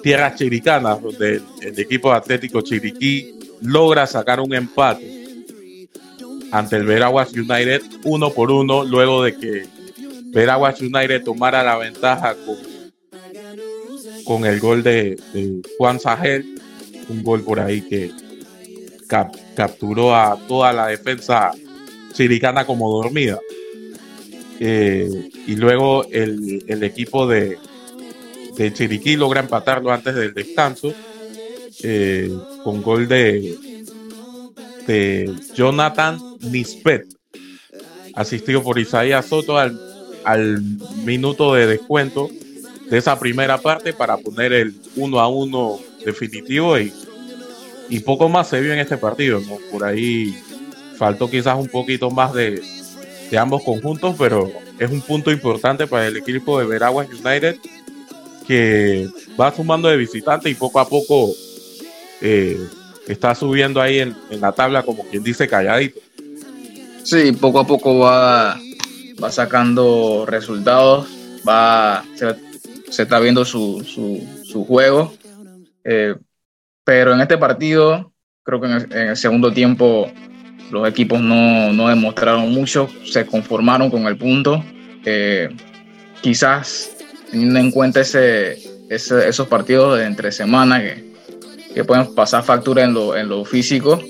[0.03, 5.27] tierras chiricanas, donde el equipo atlético Chiriquí logra sacar un empate
[6.51, 9.67] ante el Veraguas United uno por uno, luego de que
[10.33, 12.57] Veraguas United tomara la ventaja con,
[14.25, 15.19] con el gol de,
[15.77, 16.47] Juan Sajel,
[17.11, 18.11] un gol por ahí que
[19.55, 21.53] capturó a toda la defensa
[22.15, 23.39] chiricana como dormida.
[24.61, 27.59] Eh, y luego el, equipo de,
[28.57, 30.95] de, Chiriquí logra empatarlo antes del descanso
[31.83, 32.31] eh,
[32.63, 33.57] con gol de,
[34.87, 37.07] de Jonathan Nispet,
[38.15, 39.79] asistido por Isaías Soto al,
[40.25, 40.63] al
[41.05, 42.31] minuto de descuento
[42.89, 46.93] de esa primera parte para poner el 1 a 1 definitivo y,
[47.89, 49.41] y poco más se vio en este partido.
[49.73, 50.35] Por ahí
[50.97, 52.63] faltó quizás un poquito más de,
[53.31, 57.57] de ambos conjuntos, pero es un punto importante para el equipo de Veraguas United
[58.47, 59.09] que
[59.41, 61.33] va sumando de visitante y poco a poco
[62.21, 62.59] eh,
[63.07, 66.01] está subiendo ahí en, la tabla como quien dice calladito.
[67.03, 68.59] Sí, poco a poco va,
[69.23, 71.09] va sacando resultados,
[71.47, 73.85] va se, está viendo su,
[74.45, 75.13] su, juego,
[75.85, 76.15] eh,
[76.85, 80.11] pero en este partido creo que en el segundo tiempo
[80.75, 84.63] los equipos no, demostraron mucho, se conformaron con el punto.
[86.21, 86.91] Quizás
[87.31, 90.83] teniendo en cuenta esos partidos de entre semanas
[91.75, 94.01] que, pueden pasar factura en lo, en lo físico.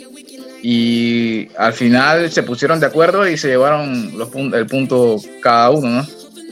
[0.63, 4.15] Y al final se pusieron de acuerdo y se llevaron
[4.55, 6.07] el punto cada uno, ¿no?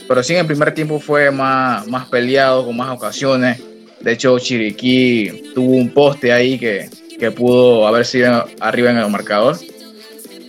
[0.07, 3.59] Pero sí, en el primer tiempo fue más, más peleado, con más ocasiones.
[4.01, 9.09] De hecho, Chiriquí tuvo un poste ahí que, que pudo haber sido arriba en el
[9.09, 9.57] marcador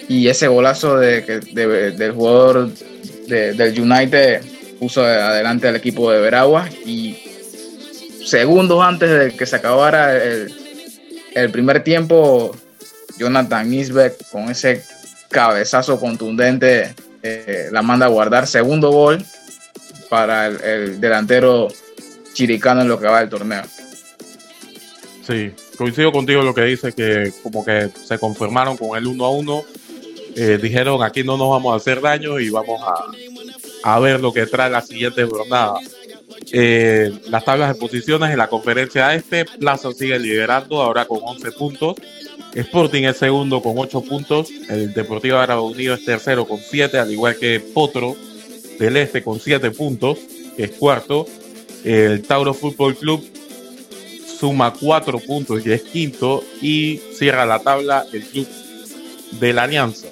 [0.08, 2.70] y ese golazo de, del jugador
[3.26, 4.42] del United
[4.78, 7.16] puso adelante al equipo de Veragua y
[8.24, 12.54] segundos antes de que se acabara el, primer tiempo,
[13.18, 14.82] Jonathan Isbeck con ese
[15.30, 19.24] cabezazo contundente eh, la manda a guardar segundo gol
[20.08, 21.68] para el, el, delantero
[22.34, 23.62] chiricano en lo que va del torneo.
[25.26, 29.24] Sí, coincido contigo en lo que dice que como que se conformaron con el 1
[29.24, 29.64] a 1
[30.36, 32.80] eh, dijeron aquí no nos vamos a hacer daño y vamos
[33.84, 35.74] a, ver lo que trae la siguiente jornada.
[36.52, 41.52] Eh, las tablas de posiciones en la conferencia este, Plaza sigue liderando ahora con 11
[41.52, 41.94] puntos.
[42.54, 44.50] Sporting es segundo con 8 puntos.
[44.68, 48.16] El Deportivo Árabe Unido es tercero con 7, al igual que Potro
[48.78, 50.18] del Este con 7 puntos,
[50.56, 51.26] que es cuarto.
[51.84, 53.24] El Tauro Fútbol Club
[54.38, 56.42] suma 4 puntos y es quinto.
[56.60, 58.48] Y cierra la tabla el Club
[59.32, 60.08] de la Alianza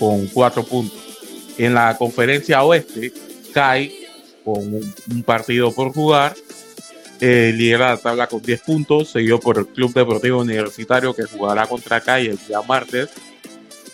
[0.00, 0.98] con cuatro puntos.
[1.58, 3.12] En la conferencia oeste,
[3.52, 3.92] cae
[4.42, 6.34] con un, partido por jugar.
[7.20, 11.66] Eh, lidera la tabla con 10 puntos, seguido por el Club Deportivo Universitario que jugará
[11.66, 13.10] contra CAI el día martes.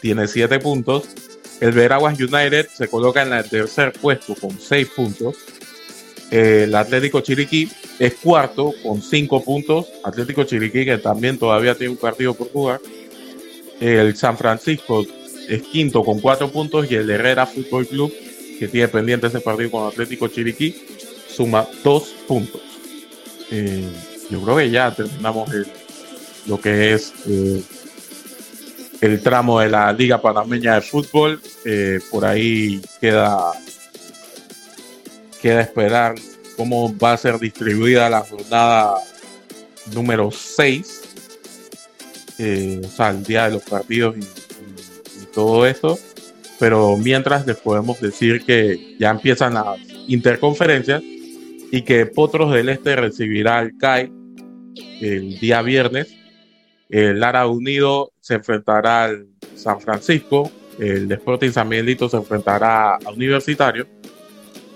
[0.01, 1.09] Tiene 7 puntos.
[1.61, 5.35] El Veraguas United se coloca en el tercer puesto con 6 puntos.
[6.31, 9.87] El Atlético Chiriquí es cuarto con cinco puntos.
[10.05, 12.81] Atlético Chiriquí que también todavía tiene un partido por jugar.
[13.81, 15.05] El San Francisco
[15.49, 18.13] es quinto con cuatro puntos y el Herrera Fútbol Club,
[18.59, 20.75] que tiene pendiente ese partido con Atlético Chiriquí,
[21.29, 22.61] suma dos puntos.
[23.51, 23.89] Eh,
[24.31, 25.51] yo creo que ya terminamos
[26.47, 27.63] lo que es eh,
[29.01, 31.41] el tramo de la Liga Panameña de Fútbol.
[31.65, 33.53] Eh, por ahí queda,
[35.41, 36.15] queda esperar
[36.57, 38.95] cómo va a ser distribuida la jornada
[39.93, 41.03] número 6.
[42.39, 44.46] o sea, el día de los partidos y
[45.37, 45.99] todo eso.
[46.59, 51.03] Pero mientras les podemos decir que ya empiezan las interconferencias
[51.71, 54.11] y que Potros del Este recibirá al CAI
[55.03, 56.09] el día viernes.
[56.89, 60.51] El Lara Unido se enfrentará al San Francisco.
[60.79, 63.87] El Sporting San Miguelito se enfrentará a Universitario.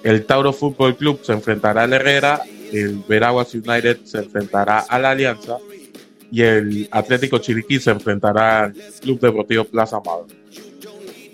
[0.02, 2.42] El Tauro Fútbol Club se enfrentará al Herrera.
[2.72, 5.56] El Veraguas United se enfrentará a la Alianza.
[6.30, 10.26] Y el Atlético Chiriquí se enfrentará al Club Deportivo Plaza Amado.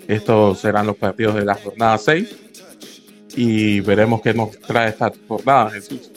[0.07, 2.35] Estos serán los partidos de la jornada 6
[3.35, 6.11] y veremos qué nos trae esta jornada, Jesús.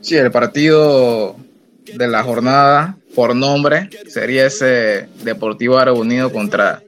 [0.00, 1.36] Sí, el partido
[1.84, 6.82] de la jornada por nombre sería ese Deportivo Árabe Unido contra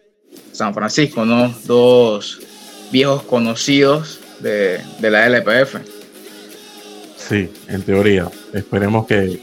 [0.53, 1.55] San Francisco, ¿no?
[1.65, 2.41] Dos
[2.91, 5.77] viejos conocidos de, de la LPF.
[7.17, 8.29] Sí, en teoría.
[8.53, 9.41] Esperemos que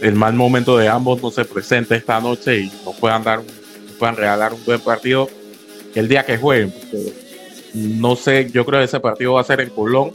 [0.00, 3.92] el mal momento de ambos no se presente esta noche y nos puedan dar, nos
[3.98, 5.28] puedan regalar un buen partido
[5.94, 6.72] el día que jueguen.
[7.74, 10.12] No sé, yo creo que ese partido va a ser en Colón.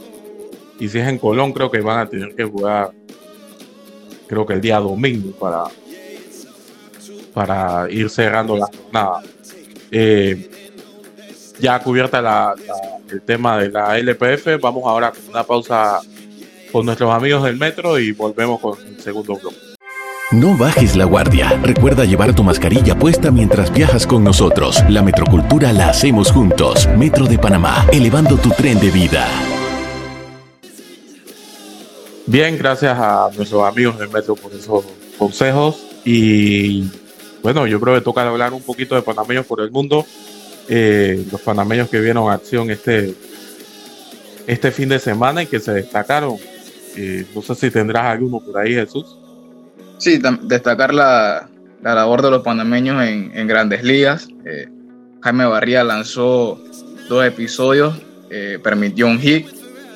[0.78, 2.92] Y si es en Colón, creo que van a tener que jugar,
[4.28, 5.64] creo que el día domingo para,
[7.34, 9.22] para ir cerrando la jornada.
[9.90, 10.50] Eh,
[11.58, 12.54] ya cubierta
[13.10, 16.00] el tema de la LPF, vamos ahora con una pausa
[16.72, 19.56] con nuestros amigos del metro y volvemos con el segundo bloque.
[20.30, 21.58] No bajes la guardia.
[21.62, 24.84] Recuerda llevar tu mascarilla puesta mientras viajas con nosotros.
[24.90, 26.86] La metrocultura la hacemos juntos.
[26.98, 29.26] Metro de Panamá, elevando tu tren de vida.
[32.26, 34.84] Bien, gracias a nuestros amigos del Metro por esos
[35.16, 35.82] consejos.
[36.04, 36.84] Y
[37.42, 40.04] bueno, yo creo que toca hablar un poquito de panameños por el mundo.
[40.68, 43.14] Eh, los panameños que vieron acción este,
[44.46, 46.36] este fin de semana y que se destacaron.
[46.96, 49.16] Eh, no sé si tendrás alguno por ahí, Jesús.
[49.98, 51.48] Sí, destacar la,
[51.82, 54.28] labor de los panameños en, grandes ligas.
[54.44, 54.68] Eh,
[55.20, 56.60] Jaime Barría lanzó
[57.08, 59.48] dos episodios, eh, permitió un hit,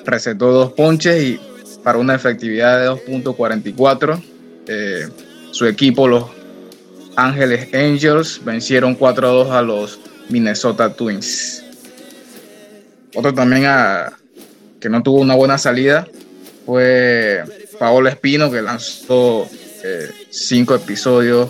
[0.04, 1.40] recetó dos ponches y
[1.82, 4.22] para una efectividad de 2.44.
[4.66, 5.08] Eh,
[5.50, 6.24] su equipo, los
[7.16, 11.62] Ángeles Angels, vencieron 4 a 2 a los Minnesota Twins.
[13.14, 14.12] Otro también a,
[14.80, 16.08] que no tuvo una buena salida
[16.64, 17.42] fue
[17.78, 19.48] Paolo Espino, que lanzó
[19.84, 21.48] eh, cinco episodios,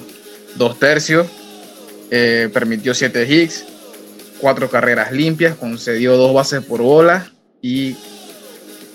[0.57, 1.27] dos tercios,
[2.11, 3.65] eh, permitió siete hits,
[4.41, 7.97] cuatro carreras limpias, concedió dos bases por bola y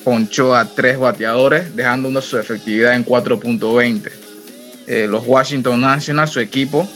[0.03, 4.11] ponchó a tres bateadores, dejando una su efectividad en 4.20.
[4.87, 6.87] Eh, los Washington Nationals, su equipo,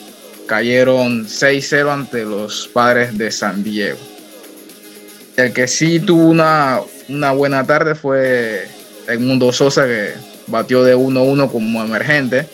[0.48, 3.98] cayeron 6-0 ante los padres de San Diego.
[5.36, 6.80] El que sí tuvo una,
[7.10, 8.68] una buena tarde fue
[9.14, 10.14] Edmundo Sosa, que
[10.48, 12.48] batió de 1-1 como emergente,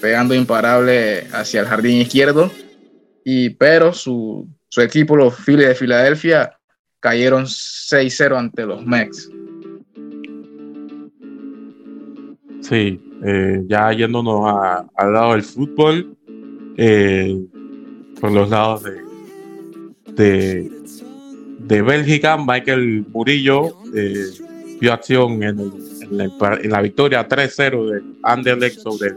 [0.00, 2.50] pegando imparable hacia el jardín izquierdo.
[3.24, 6.58] Y, pero su, equipo, los Phillies de Filadelfia,
[7.00, 9.30] cayeron 6-0 ante los Mets.
[12.60, 14.52] Sí, eh, ya yéndonos
[14.94, 16.16] al lado del fútbol,
[16.76, 17.36] eh,
[18.20, 19.02] por los lados de,
[20.12, 20.70] de,
[21.58, 24.26] de Bélgica, Michael Murillo eh,
[24.80, 25.72] vio acción en el
[26.10, 29.16] en la, victoria 3-0 de Anderlecht sobre el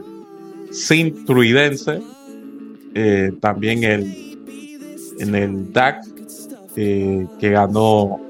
[0.72, 2.00] Sim Truidense.
[2.94, 4.38] Eh, también el,
[5.18, 6.04] en el DAC,
[6.76, 8.20] eh, que ganó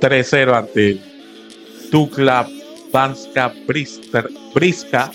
[0.00, 1.00] 3-0 ante
[1.90, 2.48] Tukla
[2.92, 3.52] Banska
[4.54, 5.12] Briska.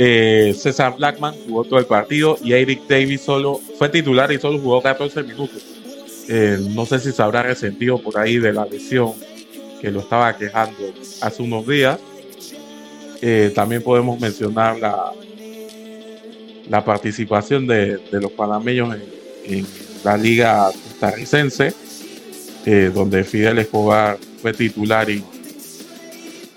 [0.00, 4.58] Eh, César Blackman jugó todo el partido y Eric Davis solo fue titular y solo
[4.58, 5.62] jugó 14 minutos.
[6.74, 9.14] no sé si se habrá resentido por ahí de la lesión
[9.80, 11.98] que lo estaba quejando hace unos días.
[13.20, 15.12] Eh, también podemos mencionar la,
[16.68, 18.96] la participación de, los panameños
[19.44, 19.66] en,
[20.04, 21.74] la liga costarricense,
[22.64, 25.24] eh, donde Fidel Escobar fue titular y,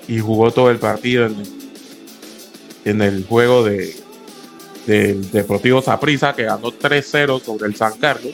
[0.07, 1.35] y jugó todo el partido en,
[2.85, 3.95] en el juego de,
[4.85, 8.33] del Deportivo Saprissa, que ganó 3-0 sobre el San Carlos.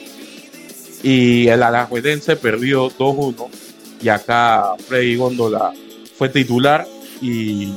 [1.02, 3.48] Y el Alajuelense perdió 2-1
[4.00, 5.72] y acá Freddy Góndola
[6.16, 6.86] fue titular
[7.20, 7.72] y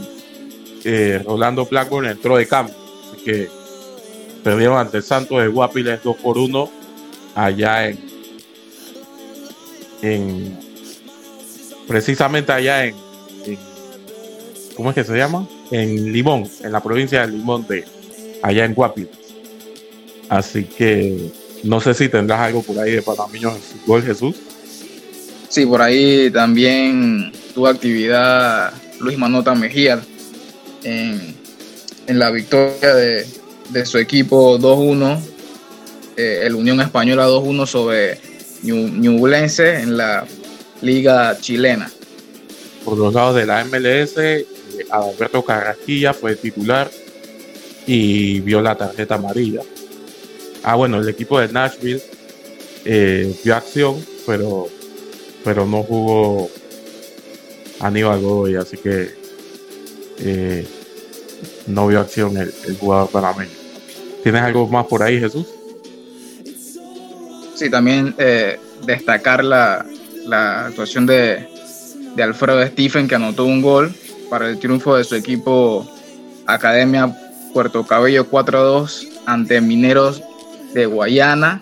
[0.83, 2.75] eh, Rolando Blackburn entró de cambio.
[3.11, 3.49] Así que
[4.43, 6.71] perdieron ante Santos de Guapiles 2 por 1
[7.35, 7.99] allá en,
[10.01, 10.59] en
[11.87, 12.95] precisamente allá en,
[14.75, 15.47] ¿cómo es que se llama?
[15.71, 17.85] En Limón, en la provincia de Limón de
[18.41, 19.11] allá en Guapiles.
[20.29, 21.31] Así que
[21.63, 24.35] no sé si tendrás algo por ahí de panameños en fútbol, Jesús.
[25.51, 28.71] Sí, por ahí también tuvo actividad
[29.01, 30.01] Luis Manota Mejía
[30.81, 31.35] en,
[32.07, 33.25] en la victoria de,
[33.67, 35.19] de su equipo 2-1,
[36.15, 38.17] eh, el Unión Española 2-1 sobre
[38.63, 40.25] Ñublense en la
[40.81, 41.91] liga chilena.
[42.85, 44.45] Por los lados de la MLS, eh,
[44.89, 46.89] Alberto Carrasquilla fue titular
[47.85, 49.63] y vio la tarjeta amarilla.
[50.63, 52.01] Ah, bueno, el equipo de Nashville
[52.85, 54.69] eh, vio acción, pero,
[55.43, 56.49] pero no jugó
[57.79, 59.09] Aníbal Godoy, así que
[60.19, 60.67] eh,
[61.67, 63.51] no vio acción el, el, jugador panameño.
[64.23, 65.47] ¿Tienes algo más por ahí, Jesús?
[67.55, 69.85] Sí, también eh, destacar la,
[70.25, 71.47] la actuación de,
[72.15, 73.93] de, Alfredo Stephen, que anotó un gol
[74.29, 75.87] para el triunfo de su equipo
[76.45, 77.15] Academia
[77.53, 80.21] Puerto Cabello 4-2 ante Mineros
[80.73, 81.61] de Guayana.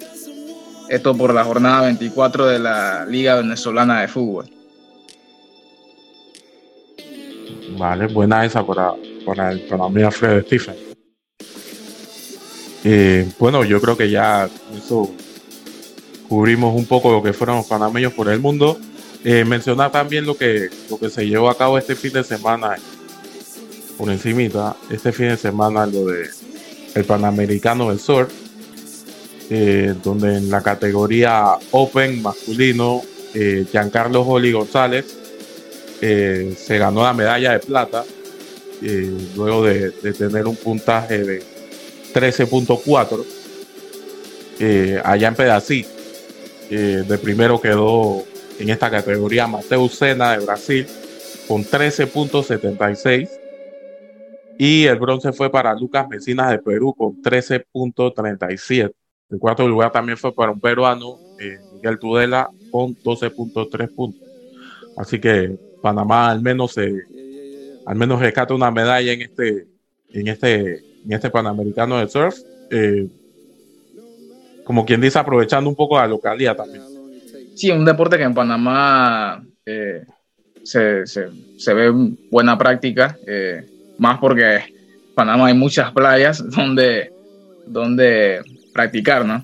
[0.90, 4.50] Esto por la jornada 24 de la Liga Venezolana de Fútbol.
[7.78, 8.94] Vale, buena esa para,
[9.52, 10.76] el para Fred Stephen.
[12.84, 14.50] Eh, bueno, yo creo que ya
[16.28, 18.80] cubrimos un poco lo que fueron los panameños por el mundo.
[19.24, 22.78] Eh, mencionar también lo que, lo que se llevó a cabo este fin de semana
[23.98, 26.30] por encimita, este fin de semana lo de
[26.96, 28.30] el Panamericano del Sur,
[29.50, 33.02] eh, donde en la categoría Open masculino,
[33.34, 35.20] eh, Giancarlo Joli González
[36.02, 38.06] eh, se ganó la medalla de plata
[38.82, 41.43] eh, luego de, tener un puntaje de
[42.14, 43.26] 13.4
[44.62, 45.86] eh, allá en Pedací.
[46.70, 48.24] de primero quedó
[48.60, 50.88] en esta categoría Mateus Sena de Brasil
[51.47, 53.30] con 13.76
[54.58, 58.93] y el bronce fue para Lucas Mesinas de Perú con 13.37.
[59.30, 64.28] El cuarto lugar también fue para un peruano, eh, Miguel Tudela, con 12.3 puntos.
[64.98, 67.04] Así que Panamá al menos se,
[67.86, 69.68] al menos rescata una medalla en este,
[70.10, 72.36] en este, en este Panamericano de surf.
[72.72, 73.08] Eh,
[74.64, 76.84] como quien dice, aprovechando un poco la localidad también.
[77.56, 80.06] Sí, un deporte que en Panamá eh,
[80.64, 81.92] se, se, se, ve
[82.32, 83.18] buena práctica,
[83.98, 84.64] más porque en
[85.16, 87.12] Panamá hay muchas playas donde,
[87.66, 88.42] donde
[88.80, 89.44] practicar, ¿no?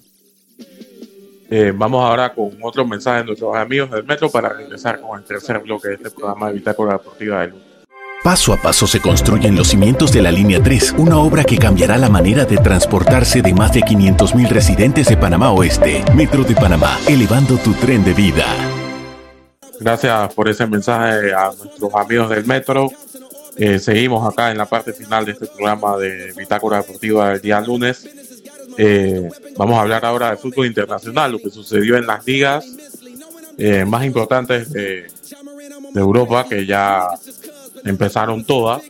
[1.50, 5.26] Eh, vamos ahora con otro mensaje de nuestros amigos del metro para regresar con el
[5.26, 7.66] tercer bloque de este programa de Bitácora Deportiva del Lunes.
[8.24, 11.98] Paso a paso se construyen los cimientos de la Línea 3, una obra que cambiará
[11.98, 16.04] la manera de transportarse de más de 500.000 residentes de Panamá Oeste.
[16.16, 18.46] Metro de Panamá, elevando tu tren de vida.
[19.80, 22.90] Gracias por ese mensaje a nuestros amigos del metro.
[23.58, 27.62] Eh, seguimos acá en la parte final de este programa de Bitácora Deportiva del día
[27.62, 28.10] lunes.
[28.78, 32.66] Eh, vamos a hablar ahora de fútbol internacional, lo que sucedió en las ligas
[33.58, 35.04] eh, más importantes de,
[35.94, 37.08] de, Europa, que ya
[37.84, 38.84] empezaron todas.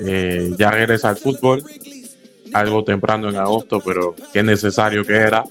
[0.00, 1.62] Eh, ya regresa al fútbol,
[2.52, 5.44] algo temprano en agosto, pero qué necesario que era.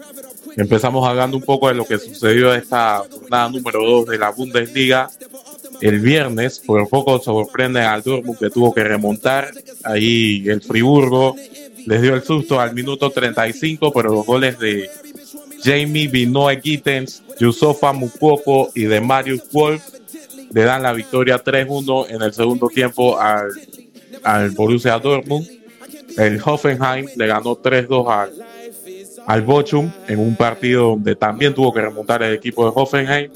[0.55, 5.09] Empezamos hablando un poco de lo que sucedió esta jornada número 2 de la Bundesliga.
[5.81, 9.51] El viernes, por poco sorprende al Dortmund que tuvo que remontar.
[9.83, 11.35] Ahí el Friburgo
[11.86, 14.89] les dio el susto al minuto 35, pero los goles de
[15.63, 19.84] Jamie Binoy Gittens, Yusofa Mukoko y de Marius Wolf
[20.51, 23.49] le dan la victoria 3-1 en el segundo tiempo al,
[24.23, 25.47] al Borussia Dortmund.
[26.17, 28.31] El Hoffenheim le ganó 3-2 al,
[29.25, 33.31] al Bochum en un partido donde también tuvo que remontar el equipo de Hoffenheim.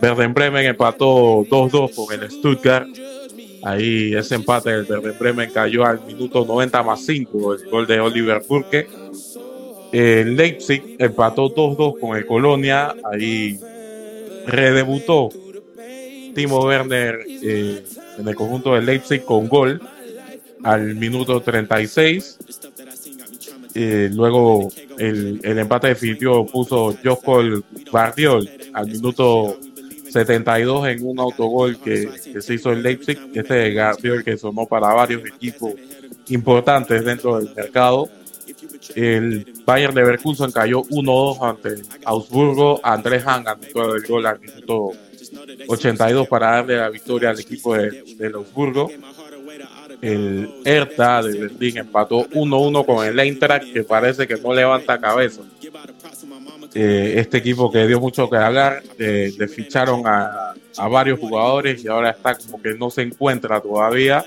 [0.00, 2.86] Werder Bremen empató 2-2 con el Stuttgart.
[3.64, 7.98] Ahí ese empate del Werder Bremen cayó al minuto 90 más 5, el gol de
[7.98, 8.86] Oliver Burke.
[9.90, 12.94] El Leipzig empató 2-2 con el Colonia.
[13.10, 13.58] Ahí
[14.46, 15.30] redebutó
[16.34, 17.84] Timo Werner eh,
[18.18, 19.80] en el conjunto del Leipzig con gol
[20.62, 22.38] al minuto 36.
[23.76, 29.58] Eh, luego el, el, empate definitivo puso Joskol Bardiol al minuto
[30.14, 33.18] 72 en un autogol que, que se hizo el Leipzig.
[33.34, 35.72] Este Gardiol que sonó para varios equipos
[36.28, 38.08] importantes dentro del mercado.
[38.94, 42.80] El Bayern Leverkusen cayó 1-2 ante Augsburgo.
[42.84, 44.92] Andrés Hang anotó el gol al minuto
[45.66, 48.88] 82 para darle la victoria al equipo de, de Augsburgo.
[50.00, 55.42] El Hertha de Berlín empató 1-1 con el Eintracht, que parece que no levanta cabeza.
[56.74, 60.54] Eh, este equipo que dio mucho que hablar, eh, le ficharon a,
[60.90, 64.24] varios jugadores y ahora está como que no se encuentra todavía.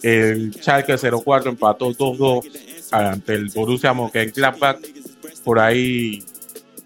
[0.00, 4.78] El Schalke 04 empató 2-2 ante el Borussia Mönchengladbach.
[5.42, 6.22] Por ahí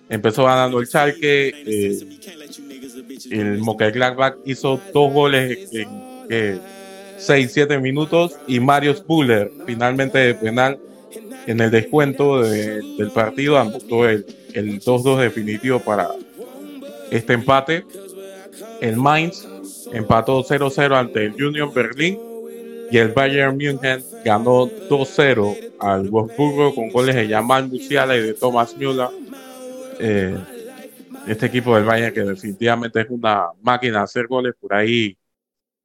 [0.09, 1.49] empezó ganando el Schalke.
[1.67, 1.99] Eh,
[3.31, 6.61] el Mönchengladbach hizo dos goles en
[7.19, 10.79] 6-7 minutos y Mario Spuller finalmente de penal
[11.47, 14.27] en el descuento de, del partido anotó el,
[14.57, 16.09] el 2-2 definitivo para
[17.11, 17.85] este empate.
[18.81, 19.47] El Mainz
[19.93, 22.19] empató 0-0 ante el Union Berlin
[22.91, 28.35] y el Bayern München ganó 2-0 al Wolfsburgo con goles de Jamal Musiala y de
[28.35, 29.09] Thomas Müller.
[29.99, 30.37] Eh,
[31.27, 35.17] este equipo del Bayern que definitivamente es una máquina de hacer goles por ahí.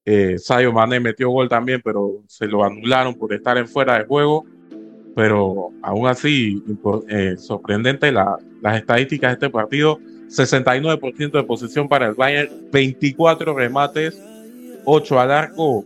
[0.06, 4.06] Eh, Sayo Mané metió gol también, pero se lo anularon por estar en fuera de
[4.06, 4.46] juego.
[5.16, 6.64] Pero aún así,
[7.10, 10.00] eh, sorprendente la, las estadísticas de este partido.
[10.30, 14.18] 69% de posesión para el Bayern, 24 remates,
[14.86, 15.84] 8 al arco.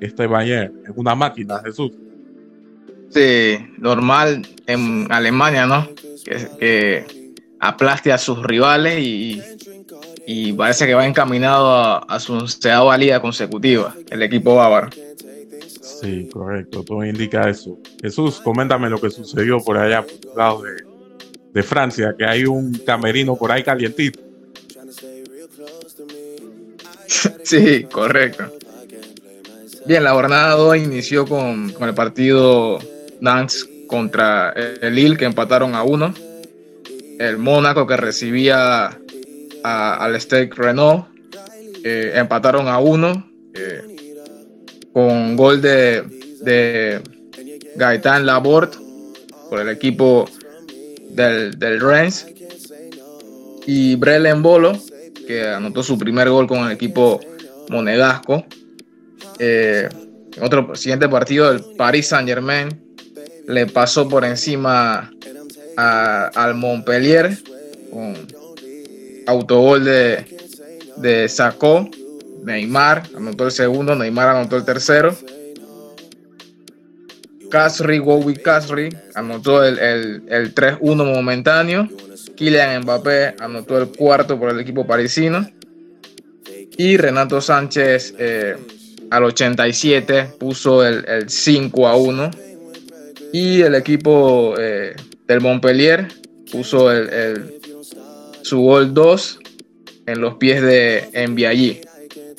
[0.00, 1.92] Este Bayern es una máquina, Jesús.
[3.10, 5.88] Sí, normal en Alemania, ¿no?
[6.24, 9.42] Que, que aplaste a sus rivales y,
[10.26, 14.90] y parece que va encaminado a, a su onceava liga consecutiva, el equipo bávaro.
[16.00, 17.78] Sí, correcto, todo indica eso.
[18.00, 20.62] Jesús, coméntame lo que sucedió por allá, por el lado
[21.52, 24.20] de, Francia, que hay un camerino por ahí calientito.
[27.42, 28.52] Sí, correcto.
[29.86, 32.78] Bien, la jornada 2 inició con, el partido
[33.20, 36.12] Nantes contra el Lille, que empataron a uno.
[37.18, 39.00] El Mónaco, que recibía
[39.64, 41.06] al Stade Renault,
[41.82, 43.30] eh, empataron a uno.
[43.54, 43.87] Eh,
[44.98, 46.02] con gol de,
[46.40, 47.00] de
[47.76, 48.76] Gaitán Laborde
[49.48, 50.28] por el equipo
[51.10, 52.26] del, del Rennes.
[53.64, 54.76] Y Brelen Bolo,
[55.24, 57.20] que anotó su primer gol con el equipo
[57.68, 58.44] monegasco.
[59.38, 59.88] Eh,
[60.36, 62.68] en otro siguiente partido, el Paris Saint Germain
[63.46, 65.12] le pasó por encima
[65.76, 67.38] al Montpellier
[67.92, 68.16] con
[69.28, 70.24] autogol de,
[70.96, 71.88] de Sacó.
[72.44, 75.16] Neymar anotó el segundo, Neymar anotó el tercero.
[77.50, 81.88] Casri, Wowi Casri anotó el, el, el 3-1 momentáneo.
[82.36, 85.48] Kylian Mbappé anotó el cuarto por el equipo parisino.
[86.76, 88.56] Y Renato Sánchez eh,
[89.10, 92.30] al 87 puso el, el 5 a 1.
[93.32, 94.94] Y el equipo eh,
[95.26, 96.08] del Montpellier
[96.50, 97.60] puso el, el,
[98.42, 99.40] su gol 2
[100.06, 101.80] en los pies de Enviallí.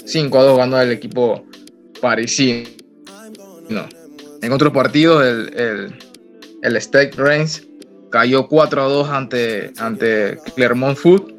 [0.09, 1.45] 5 a 2 ganó el equipo
[2.01, 2.67] parisino.
[4.41, 5.95] En otro partido, el, el,
[6.63, 6.81] el
[8.09, 11.33] cayó 4 a 2 ante, ante Clermont Foot.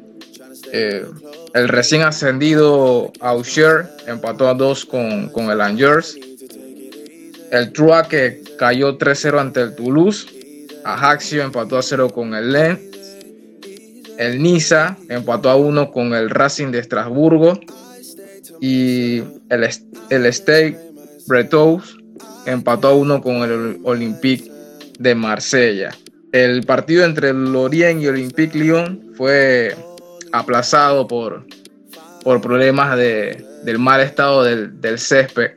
[0.71, 1.05] Eh,
[1.53, 6.17] el recién ascendido Auxerre empató a 2 con, con el Angers.
[7.51, 10.27] El Troyes que cayó 3-0 ante el Toulouse.
[10.85, 12.79] Ajaxio empató a 0 con el Lens.
[14.17, 17.59] El Niza empató a 1 con el Racing de Estrasburgo.
[18.61, 19.17] Y
[19.49, 19.67] el,
[20.11, 20.77] el Stade
[21.27, 21.97] Bretos
[22.45, 24.51] empató a 1 con el Olympique
[24.99, 25.89] de Marsella.
[26.31, 29.75] El partido entre Lorient y Olympique Lyon fue
[30.31, 31.45] aplazado por,
[32.23, 35.51] por problemas de, del mal estado del, del césped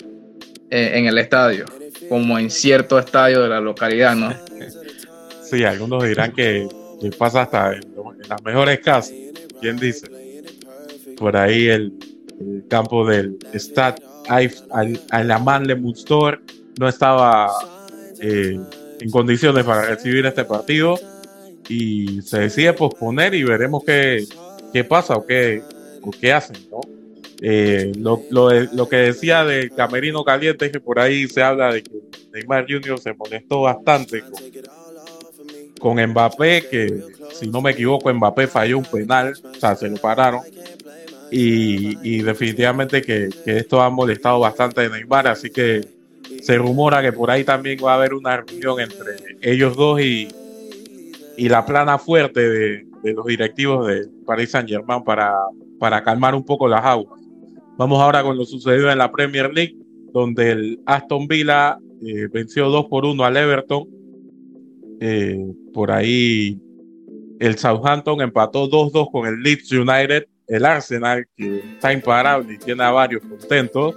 [0.70, 1.66] en, en, el estadio,
[2.08, 4.34] como en cierto estadio de la localidad, ¿no?
[5.44, 6.66] Sí, algunos dirán que,
[7.00, 9.14] que pasa hasta en, en, las mejores casas,
[9.60, 10.08] ¿quién dice?
[11.16, 11.92] Por ahí el,
[12.40, 14.02] el campo del Stade
[15.10, 16.42] Alaman Le Mustor
[16.78, 17.50] no estaba
[18.20, 18.58] eh,
[19.00, 20.98] en condiciones para recibir este partido
[21.68, 24.24] y se decide posponer y veremos qué,
[24.72, 25.62] qué pasa o qué,
[26.02, 26.80] o qué hacen, ¿no?
[27.40, 31.72] Eh, lo, lo, lo, que decía de Camerino Caliente es que por ahí se habla
[31.72, 31.90] de que
[32.32, 32.98] Neymar Jr.
[32.98, 34.42] se molestó bastante con,
[35.78, 39.96] con Mbappé, que si no me equivoco, Mbappé falló un penal, o sea, se lo
[39.96, 40.40] pararon.
[41.36, 45.80] Y, definitivamente que, esto ha molestado bastante a Neymar, así que
[46.40, 50.28] se rumora que por ahí también va a haber una reunión entre ellos dos y,
[51.36, 55.34] y la plana fuerte de, de, los directivos de Paris Saint Germain para,
[55.80, 57.20] para calmar un poco las aguas.
[57.76, 59.76] Vamos ahora con lo sucedido en la Premier League,
[60.12, 63.88] donde el Aston Villa eh, venció 2 por 1 al Everton.
[65.00, 66.60] Eh, por ahí
[67.40, 70.26] el Southampton empató 2-2 con el Leeds United.
[70.46, 73.96] El Arsenal, que está imparable y tiene a varios contentos,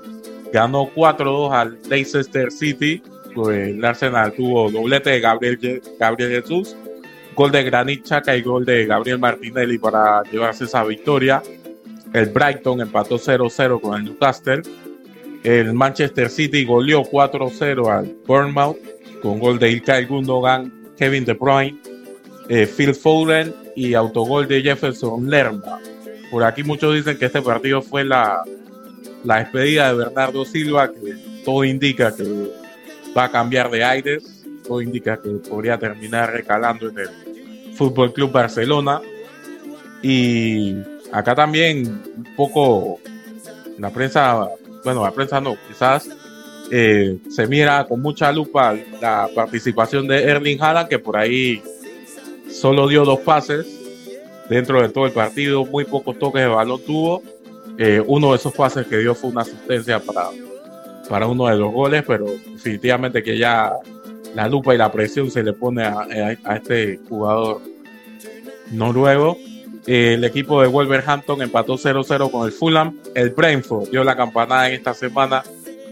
[0.51, 3.01] ganó 4-2 al Leicester City.
[3.35, 6.75] Pues el Arsenal tuvo doblete de Gabriel, Gabriel Jesús,
[7.35, 11.43] gol de Granit Chaca y gol de Gabriel Martinelli para llevarse esa victoria.
[12.13, 14.61] El Brighton empató 0-0 con el Newcastle.
[15.43, 18.77] El Manchester City goleó 4-0 al Bournemouth
[19.21, 21.77] con gol de Ilkay Gundogan, Kevin De Bruyne,
[22.49, 25.79] eh, Phil Foden y autogol de Jefferson Lerma.
[26.31, 28.43] Por aquí muchos dicen que este partido fue la,
[29.23, 31.15] la despedida de Bernardo Silva, que
[31.45, 32.23] todo indica que
[33.17, 38.31] va a cambiar de aires, todo indica que podría terminar recalando en el Fútbol Club
[38.31, 39.01] Barcelona.
[40.01, 40.75] Y
[41.11, 42.99] acá también un poco
[43.77, 44.49] la prensa,
[44.83, 46.09] bueno, la prensa no, quizás
[46.71, 51.61] eh, se mira con mucha lupa la participación de Erling Haaland, que por ahí
[52.49, 53.65] solo dio dos pases
[54.49, 57.21] dentro de todo el partido, muy pocos toques de balón tuvo.
[57.77, 60.29] Eh, uno de esos pases que dio fue una asistencia para,
[61.09, 63.73] para uno de los goles, pero definitivamente que ya
[64.33, 66.07] la lupa y la presión se le pone a,
[66.43, 67.61] a este jugador
[68.71, 69.37] noruego.
[69.85, 72.99] Eh, el equipo de Wolverhampton empató 0-0 con el Fulham.
[73.15, 75.43] El Brentford dio la campanada en esta semana,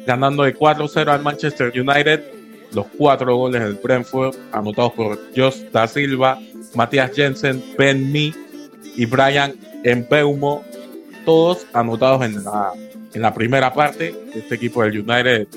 [0.06, 2.24] ganando de 4-0 al Manchester United.
[2.74, 6.39] Los cuatro goles del Brentford, anotados por Josh Da Silva,
[6.74, 8.34] Matías Jensen, Ben Mee
[8.95, 10.63] y Brian Mbeumo,
[11.25, 12.73] todos anotados en la,
[13.13, 15.47] en la primera parte este equipo del United.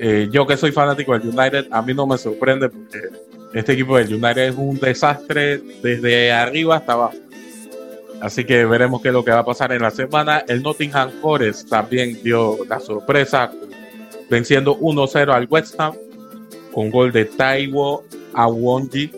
[0.00, 3.00] Eh, yo que soy fanático del United, a mí no me sorprende porque
[3.54, 7.14] este equipo del United es un desastre desde arriba hasta abajo.
[8.20, 10.44] Así que veremos qué es lo que va a pasar en la semana.
[10.48, 13.52] El Nottingham Forest también dio la sorpresa
[14.30, 15.94] venciendo 1-0 al West Ham
[16.72, 19.10] con gol de Taiwo Awonji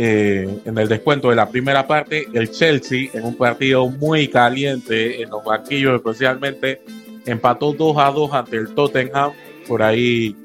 [0.00, 2.28] eh, en el descuento de la primera parte.
[2.32, 6.80] El Chelsea en un partido muy caliente en los banquillos especialmente
[7.26, 9.32] empató 2 a 2 ante el Tottenham.
[9.66, 10.36] Por ahí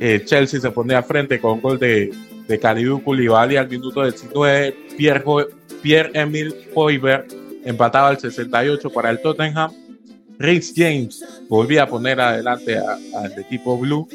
[0.00, 2.10] eh, Chelsea se ponía frente con gol de,
[2.48, 3.00] de Kalidou
[3.36, 4.76] al minuto 19.
[4.96, 5.22] Pierre,
[5.80, 7.28] Pierre-Emile Hoiberg
[7.64, 9.70] empataba al 68 para el Tottenham.
[10.40, 14.08] Rhys James volvía a poner adelante al equipo blue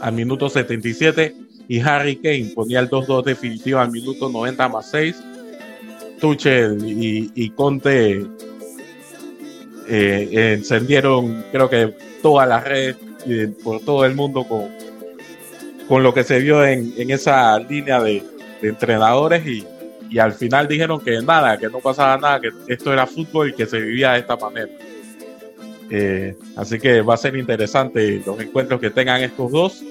[0.00, 1.36] al minuto 77
[1.72, 5.16] y Harry Kane ponía el 2-2 definitivo al minuto 90 más 6.
[6.20, 8.26] Tuchel y, Conte
[9.88, 12.96] eh, encendieron creo que todas las redes
[13.64, 14.68] por todo el mundo con,
[15.88, 18.22] con lo que se vio en, esa línea de
[18.60, 19.66] entrenadores y,
[20.10, 23.54] y al final dijeron que nada, que no pasaba nada, que esto era fútbol y
[23.54, 24.70] que se vivía de esta manera.
[25.88, 29.82] Eh, así que va a ser interesante los encuentros que tengan estos dos.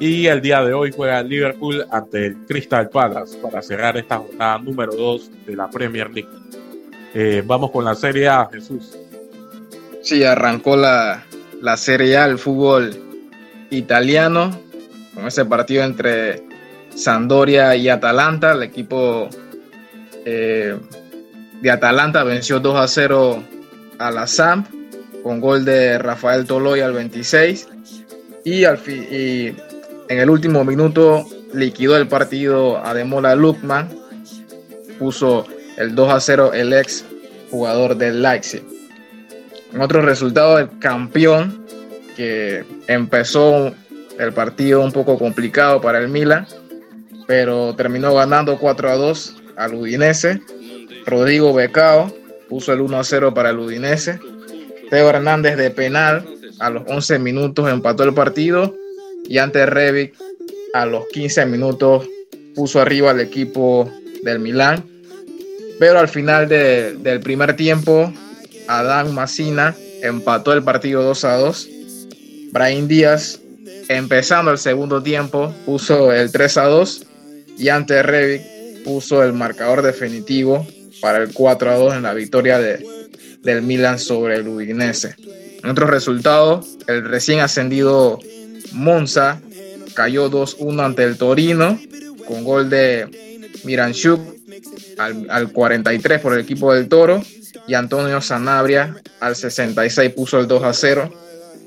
[0.00, 4.18] Y el día de hoy juega el Liverpool ante el Crystal Palace para cerrar esta
[4.18, 6.28] jornada número 2 de la Premier League.
[7.14, 8.96] Eh, vamos con la Serie A, Jesús.
[10.02, 11.24] Sí, arrancó la,
[11.62, 12.94] la Serie A, el fútbol
[13.70, 14.50] italiano,
[15.14, 16.42] con ese partido entre
[16.94, 18.52] Sandoria y Atalanta.
[18.52, 19.28] El equipo
[20.24, 20.76] eh,
[21.60, 23.42] de Atalanta venció 2 a 0
[23.98, 24.66] a la SAMP
[25.22, 27.68] con gol de Rafael Toloy al 26
[28.44, 29.56] y, al y
[30.08, 33.88] en el último minuto liquidó el partido a Demola Lukman,
[34.98, 35.46] puso
[35.76, 37.04] el 2 a 0 el ex
[37.50, 38.62] jugador del Leipzig.
[39.72, 41.64] En otro resultado, el campeón
[42.16, 43.74] que empezó
[44.18, 46.46] el partido un poco complicado para el Milan,
[47.26, 50.40] pero terminó ganando 4 a 2 al Udinese.
[51.06, 52.14] Rodrigo Becao
[52.48, 54.20] puso el 1 a 0 para el Udinese.
[54.90, 56.24] Teo Hernández de penal
[56.60, 58.74] a los 11 minutos empató el partido
[59.28, 60.14] y ante Revic
[60.72, 62.08] a los 15 minutos
[62.54, 63.90] puso arriba al equipo
[64.22, 64.84] del Milán.
[65.78, 68.12] Pero al final del primer tiempo,
[68.68, 71.68] Adán Massina empató el partido 2 a 2.
[72.52, 73.40] Brian Díaz,
[73.88, 77.06] empezando el segundo tiempo, puso el 3 a 2
[77.58, 78.42] y ante Revic
[78.84, 80.66] puso el marcador definitivo
[81.00, 82.86] para el 4 a 2 en la victoria de,
[83.42, 85.16] del Milan sobre el Udinese.
[85.62, 88.20] En otros resultados, el recién ascendido
[88.74, 89.40] Monza
[89.94, 91.78] cayó 2-1 ante el Torino
[92.26, 93.08] con gol de
[93.64, 94.20] Miranchuk
[94.98, 97.22] al, al, 43 por el equipo del Toro
[97.66, 101.12] y Antonio Sanabria al 66 puso el 2 a 0.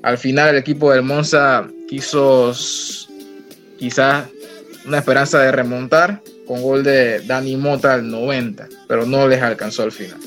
[0.03, 2.53] Al final el equipo del Monza quiso
[3.77, 4.25] quizás
[4.85, 9.83] una esperanza de remontar con gol de Dani Mota al 90, pero no les alcanzó
[9.83, 10.17] al final.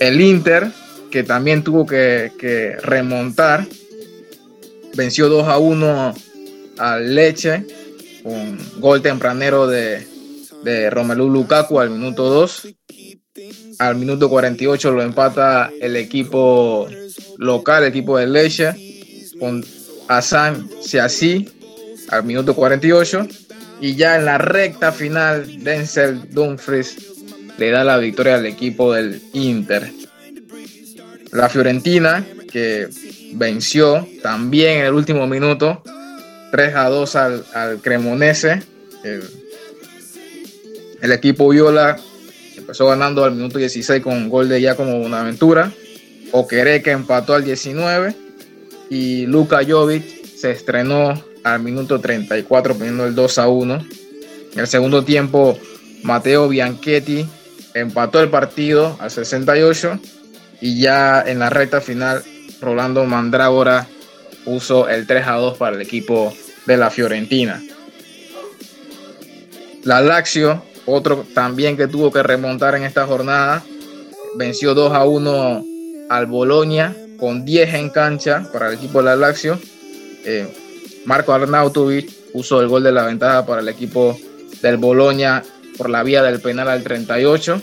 [0.00, 0.68] El Inter,
[1.10, 3.66] que también tuvo que, remontar,
[4.96, 6.14] venció 2 a 1
[6.78, 7.66] al Leche
[8.22, 10.06] con gol tempranero de,
[10.62, 12.68] de Romelu Lukaku al minuto 2.
[13.78, 16.88] al minuto 48 lo empata el equipo
[17.38, 18.74] local, el equipo de Leche,
[19.38, 19.64] con
[20.08, 21.48] Hassan Siassi
[22.08, 23.28] al minuto 48.
[23.80, 26.96] Y ya en la recta final, Denzel Dumfries
[27.58, 29.92] le da la victoria al equipo del Inter.
[31.32, 32.88] La Fiorentina, que
[33.34, 35.82] venció también en el último minuto,
[36.50, 37.44] 3 a 2 al,
[37.82, 38.62] Cremonese.
[39.02, 39.22] El,
[41.02, 41.96] el equipo Viola
[42.56, 45.72] empezó ganando al minuto 16 con gol de ya como Buenaventura.
[46.32, 48.14] Oqueré que empató al 19
[48.90, 53.86] y Luka Jovic se estrenó al minuto 34 poniendo el 2 a 1.
[54.54, 55.58] En el segundo tiempo
[56.02, 57.26] Mateo Bianchetti
[57.74, 59.98] empató el partido al 68
[60.60, 62.22] y ya en la recta final
[62.64, 63.86] Rolando Mandrágora
[64.44, 66.32] puso el 3 a 2 para el equipo
[66.66, 67.62] de la Fiorentina.
[69.82, 73.62] La Lazio otro también que tuvo que remontar en esta jornada.
[74.36, 75.64] Venció 2 a 1
[76.08, 79.58] al Bolonia con 10 en cancha para el equipo de la Lazio.
[80.24, 80.46] Eh,
[81.04, 84.18] Marco Arnautovic puso el gol de la ventaja para el equipo
[84.60, 85.42] del Bolonia
[85.76, 87.62] por la vía del penal al 38.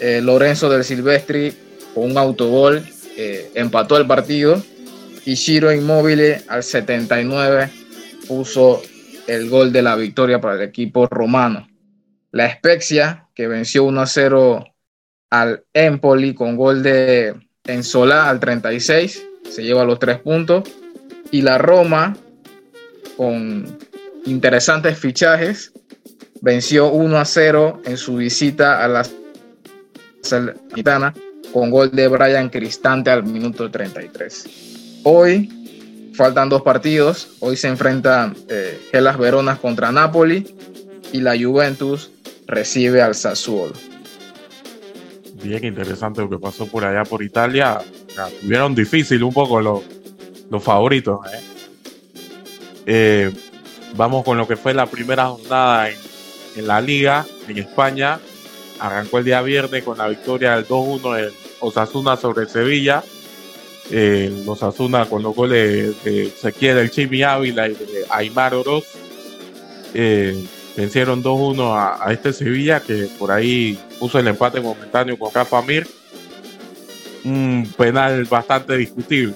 [0.00, 1.54] Eh, Lorenzo del Silvestri
[1.94, 2.84] con un autogol
[3.22, 4.62] eh, empató el partido.
[5.26, 7.70] Y Shiro Inmóvil al 79
[8.26, 8.80] puso
[9.26, 11.68] el gol de la victoria para el equipo romano.
[12.30, 14.64] La Spezia, que venció 1 a 0
[15.28, 20.64] al Empoli con gol de Enzola al 36, se lleva los tres puntos.
[21.30, 22.16] Y la Roma,
[23.18, 23.78] con
[24.24, 25.74] interesantes fichajes,
[26.40, 29.06] venció 1 a 0 en su visita a la
[30.22, 31.12] Salernitana
[31.52, 35.00] con gol de Brian Cristante al minuto 33.
[35.04, 37.28] Hoy faltan dos partidos.
[37.40, 40.54] Hoy se enfrentan eh, Gelas Veronas contra Napoli
[41.12, 42.10] y la Juventus
[42.46, 43.72] recibe al Sassuolo.
[45.42, 47.78] Bien interesante lo que pasó por allá por Italia.
[48.42, 49.80] tuvieron difícil un poco los,
[50.50, 51.20] los favoritos.
[51.32, 51.40] ¿eh?
[52.86, 53.32] Eh,
[53.96, 58.20] vamos con lo que fue la primera jornada en, la liga en España.
[58.80, 63.04] Arrancó el día viernes con la victoria del 2-1 en Osasuna sobre Sevilla.
[63.90, 68.84] Eh, Osasuna con los goles de Ezequiel el Chimi Ávila y de Aymar Oroz.
[69.92, 75.60] Eh, vencieron 2-1 a, este Sevilla que por ahí puso el empate momentáneo con Rafa
[75.60, 75.86] Mir.
[77.24, 79.34] Un penal bastante discutible.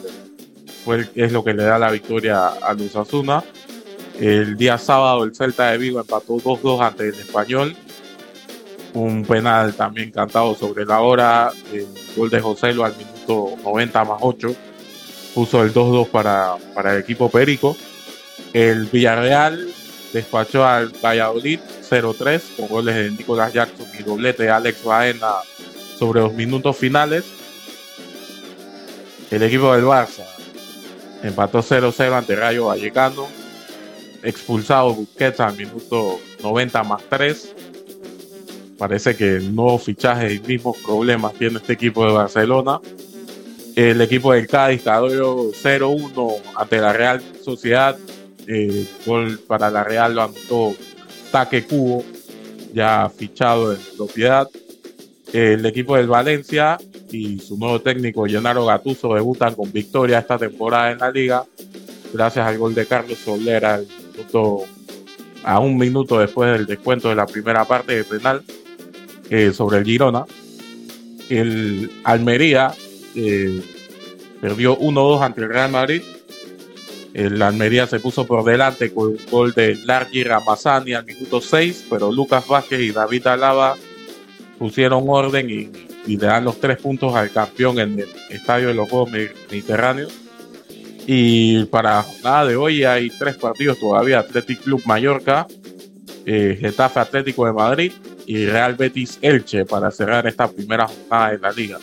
[1.14, 3.44] Es lo que le da la victoria a Luz Azuna.
[4.18, 7.76] El día sábado el Celta de Vigo empató 2-2 ante el Español.
[8.94, 11.52] Un penal también cantado sobre la hora.
[11.72, 11.86] El
[12.16, 14.54] gol de José Lo al minuto 90 más 8
[15.34, 17.76] puso el 2-2 para, para el equipo Perico.
[18.52, 19.68] El Villarreal
[20.12, 21.58] despachó al Valladolid
[21.90, 25.32] 0-3 con goles de Nicolás Jackson y doblete de Alex Baena
[25.98, 27.24] sobre los minutos finales.
[29.30, 30.24] El equipo del Barça
[31.24, 33.26] empató 0-0 ante Rayo Vallecano.
[34.22, 37.54] Expulsado Busquets al minuto 90 más 3.
[38.78, 42.80] Parece que el nuevo fichaje y mismos problemas tiene este equipo de Barcelona.
[43.76, 47.96] El equipo del Cádiz cayó 0-1 ante la Real Sociedad
[48.46, 50.74] eh, gol para la Real lo anotó
[51.30, 52.04] Taque Cubo,
[52.72, 54.48] ya fichado en propiedad.
[55.32, 56.78] El equipo del Valencia
[57.10, 61.44] y su nuevo técnico Gennaro Gatuso debutan con victoria esta temporada en la liga,
[62.12, 63.80] gracias al gol de Carlos Solera
[65.44, 68.42] a un minuto después del descuento de la primera parte de penal
[69.30, 70.26] eh, sobre el Girona.
[71.28, 72.74] El Almería
[73.14, 73.62] eh,
[74.40, 76.02] perdió 1-2 ante el Real Madrid
[77.14, 81.86] el Almería se puso por delante con un gol de Largi Ramazani al minuto 6,
[81.88, 83.76] pero Lucas Vázquez y David Alaba
[84.58, 85.70] pusieron orden y,
[86.06, 90.12] le dan los tres puntos al campeón en el Estadio de los Juegos Mediterráneos.
[91.06, 95.46] Y para la jornada de hoy hay tres partidos todavía: Athletic Club Mallorca,
[96.26, 97.92] eh, Getafe Atlético de Madrid
[98.26, 101.78] y Real Betis Elche para cerrar esta primera jornada de la liga.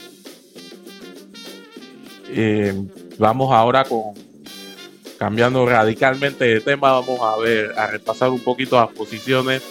[2.30, 2.74] Eh,
[3.18, 4.14] vamos ahora con
[5.18, 9.62] cambiando radicalmente de tema, vamos a ver, a repasar un poquito las posiciones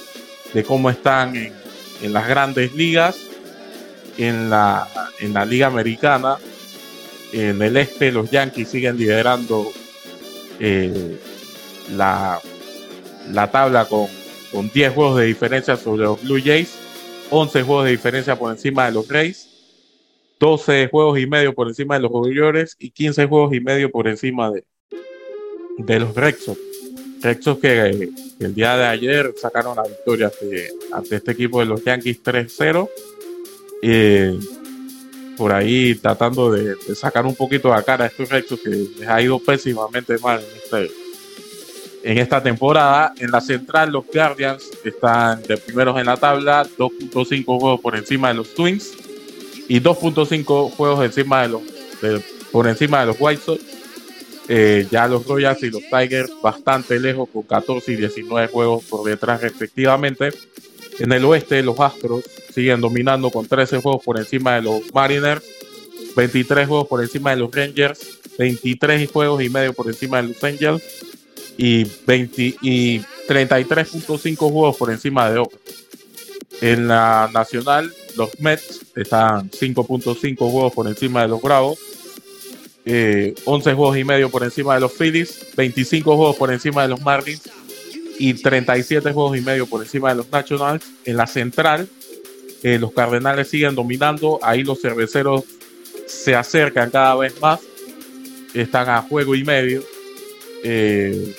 [0.54, 1.52] de cómo están en,
[2.12, 3.16] las grandes ligas,
[4.16, 4.86] en la,
[5.18, 6.36] en la liga americana.
[7.32, 9.72] En el este los Yankees siguen liderando
[10.60, 11.18] eh,
[11.96, 12.40] la,
[13.32, 14.06] la tabla con,
[14.52, 16.76] con 10 juegos de diferencia sobre los Blue Jays,
[17.30, 19.48] 11 juegos de diferencia por encima de los Rays,
[20.38, 24.08] 12 juegos y medio por encima de los Orioles y 15 juegos y medio por
[24.08, 24.64] encima de,
[25.78, 26.58] de los Rexos.
[27.22, 28.08] Rexos que,
[28.40, 30.32] el día de ayer sacaron la victoria
[30.92, 32.88] ante, este equipo de los Yankees 3-0.
[33.82, 34.38] eh,
[35.40, 39.22] por ahí tratando de, sacar un poquito la cara a estos rectos que les ha
[39.22, 40.94] ido pésimamente mal en este
[42.02, 43.12] en esta temporada.
[43.18, 48.28] En la central, los Guardians están de primeros en la tabla, 2.5 juegos por encima
[48.28, 48.92] de los Twins
[49.68, 51.62] y 2.5 juegos encima de los,
[52.50, 53.62] por encima de los White Sox.
[54.52, 59.08] Eh, ya los Royals y los Tigers bastante lejos con 14 y 19 juegos por
[59.08, 60.30] detrás respectivamente.
[60.98, 65.44] En el oeste, los Astros siguen dominando con 13 juegos por encima de los Mariners,
[66.16, 68.00] 23 juegos por encima de los Rangers,
[68.38, 70.82] 23 juegos y medio por encima de los Angels
[71.62, 75.60] y, 20, y 33.5 juegos por encima de Oakland.
[76.62, 81.78] En la nacional, los Mets están 5.5 juegos por encima de los Bravos,
[82.86, 86.88] eh, 11 juegos y medio por encima de los Phillies, 25 juegos por encima de
[86.88, 87.42] los Marlins
[88.18, 90.84] y 37 juegos y medio por encima de los Nationals.
[91.04, 91.86] En la central,
[92.62, 95.44] eh, los Cardenales siguen dominando, ahí los cerveceros
[96.06, 97.60] se acercan cada vez más,
[98.54, 99.84] están a juego y medio.
[100.64, 101.34] eh,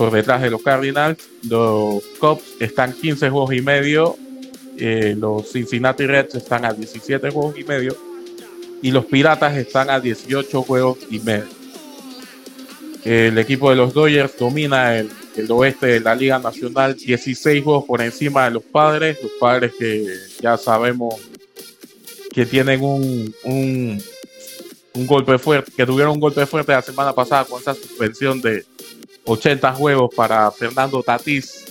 [0.00, 1.18] por detrás de los Cardinals.
[1.46, 4.16] Los Cubs están 15 juegos y medio.
[4.78, 7.94] eh, los Cincinnati Reds están a 17 juegos y medio.
[8.80, 11.44] Y los Piratas están a 18 juegos y medio.
[13.04, 15.10] El equipo de los Dodgers domina el,
[15.50, 19.18] oeste de la Liga Nacional, 16 juegos por encima de los padres.
[19.22, 20.06] Los padres que
[20.40, 21.16] ya sabemos
[22.32, 27.60] que tienen un, un golpe fuerte, que tuvieron un golpe fuerte la semana pasada con
[27.60, 28.64] esa suspensión de
[29.30, 31.64] 80 juegos para Fernando Tatís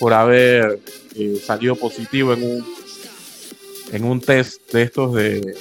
[0.00, 0.80] por haber
[1.14, 2.66] eh, salido positivo en un,
[3.92, 5.56] en un test de estos de,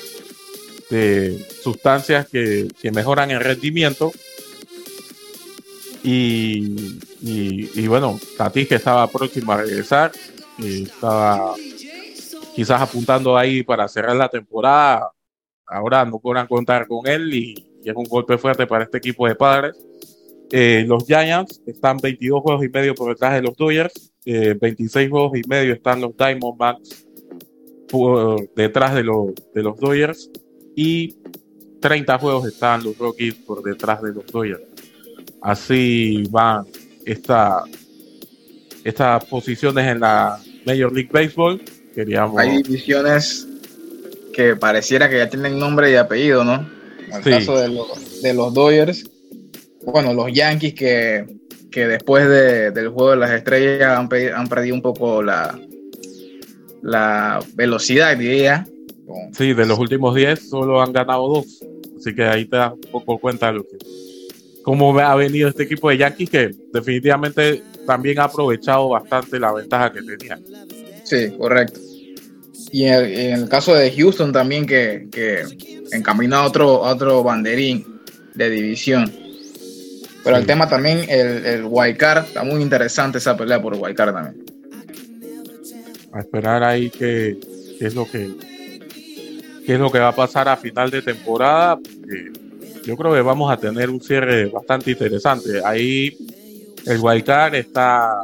[0.90, 4.12] de sustancias que, que mejoran el rendimiento.
[6.04, 10.12] Y, y, bueno, Tatís que estaba próximo a regresar,
[10.64, 11.56] eh, estaba
[12.56, 15.12] quizás apuntando ahí para cerrar la temporada.
[15.68, 19.28] Ahora no podrán contar con él y, y es un golpe fuerte para este equipo
[19.28, 19.76] de padres.
[20.52, 25.10] Eh, los Giants están 22 juegos y medio por detrás de los Dodgers, eh, 26
[25.10, 27.06] juegos y medio están los Diamondbacks
[27.90, 30.30] por detrás de, los de los Dodgers
[30.76, 31.16] y
[31.80, 34.62] 30 juegos están los Rockies por detrás de los Dodgers.
[35.42, 36.66] Así van
[37.06, 37.64] esta,
[38.84, 41.62] estas posiciones en la Major League Baseball.
[41.94, 42.40] Queríamos...
[42.40, 43.48] Hay divisiones
[44.34, 46.68] que pareciera que ya tienen nombre y apellido, ¿no?
[47.08, 47.30] En el Sí.
[47.30, 49.10] caso de los, de los Dodgers,
[49.86, 51.26] bueno, los Yankees que,
[51.72, 55.58] que después de- del juego de las estrellas han, han perdido un poco la,
[56.82, 58.68] la velocidad, diría.
[59.06, 61.64] Con- Sí, de los últimos 10 solo han ganado dos.
[61.98, 63.78] Así que ahí te das un poco cuenta de lo que,
[64.64, 69.92] cómo ha venido este equipo de Yankees que definitivamente también ha aprovechado bastante la ventaja
[69.92, 70.40] que tenía.
[71.04, 71.80] Sí, correcto.
[72.72, 75.44] Y en el, en el caso de Houston también que, que
[75.92, 77.86] encamina a otro, a otro banderín
[78.34, 79.12] de división.
[80.26, 83.80] Pero el tema también, el, el wild card, está muy interesante esa pelea por el
[83.80, 84.44] wild card también.
[86.12, 87.38] A esperar ahí qué,
[87.78, 88.32] qué es lo que
[89.66, 91.78] qué es lo que va a pasar a final de temporada.
[91.78, 92.32] porque
[92.86, 95.62] yo creo que vamos a tener un cierre bastante interesante.
[95.64, 96.18] Ahí
[96.86, 98.24] el wildcard está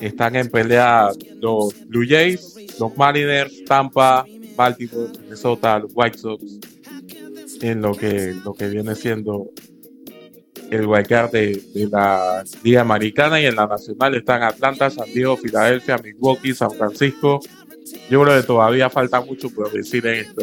[0.00, 1.10] están en pelea
[1.40, 6.42] los Blue Jays, los Mariners, Tampa, Baltimore, Minnesota, los White Sox
[7.60, 9.50] en lo que lo que viene siendo
[10.70, 15.36] el wildcard de, de la Liga Americana y en la Nacional están Atlanta, San Diego,
[15.36, 17.40] Filadelfia, Milwaukee, San Francisco.
[18.10, 20.42] Yo creo que todavía falta mucho por decir en esta,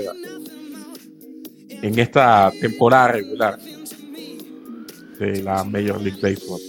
[1.69, 3.59] en esta temporada regular
[5.19, 6.61] de la Major League Baseball.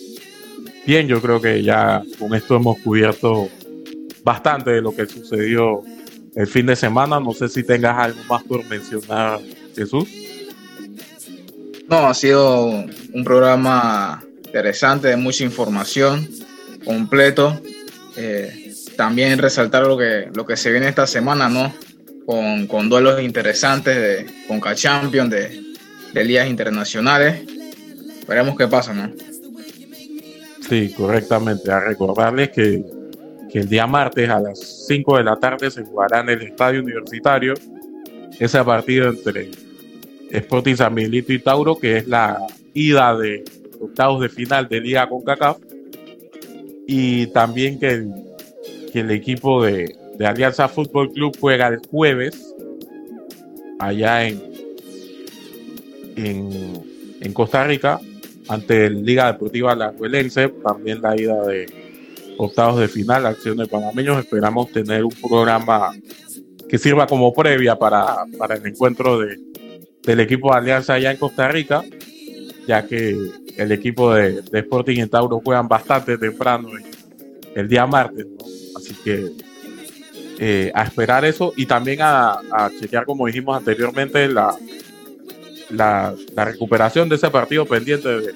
[0.87, 3.49] Bien, yo creo que ya con esto hemos cubierto
[4.23, 5.83] bastante de lo que sucedió
[6.35, 7.21] el fin de semana.
[7.21, 9.41] No sé si tengas algo más por mencionar,
[9.75, 10.24] Jesús.
[11.89, 16.29] No, ha sido un programa interesante, de mucha información,
[16.85, 17.61] completo.
[18.17, 21.75] Eh, también resaltar lo que, lo que se viene esta semana, ¿no?
[22.25, 25.63] Con, con duelos interesantes de Conca Champions, de,
[26.13, 27.43] de ligas internacionales.
[28.27, 29.13] Veremos qué pasa, ¿no?
[30.67, 31.71] Sí, correctamente.
[31.71, 32.83] A recordarles que,
[33.53, 36.81] que el día martes a las 5 de la tarde se jugará en el Estadio
[36.81, 37.55] Universitario
[38.39, 39.51] ese partido entre
[40.35, 42.39] Sporting San Miguelito y Tauro, que es la
[42.75, 43.45] ida de
[43.81, 45.59] octavos de final de Liga con CACAF.
[46.87, 48.07] Y también que
[48.93, 52.55] el, equipo de, de Alianza Fútbol Club juega el jueves
[53.79, 54.43] allá en,
[56.17, 56.83] en,
[57.21, 58.01] en Costa Rica
[58.49, 61.67] ante el Liga Deportiva Alajuelense, también la ida de
[62.37, 64.19] octavos de final, acción de panameños.
[64.19, 65.93] Esperamos tener un programa
[66.69, 69.39] que sirva como previa para, para el encuentro de,
[70.05, 71.83] del equipo de Alianza allá en Costa Rica,
[72.67, 73.17] ya que
[73.57, 76.69] el equipo de, Sporting y Tauro juegan bastante temprano
[77.55, 78.27] el día martes,
[78.77, 79.31] así que
[80.39, 84.57] eh, a esperar eso y también a, chequear, como dijimos anteriormente, la,
[85.71, 88.35] la, la recuperación de ese partido pendiente de,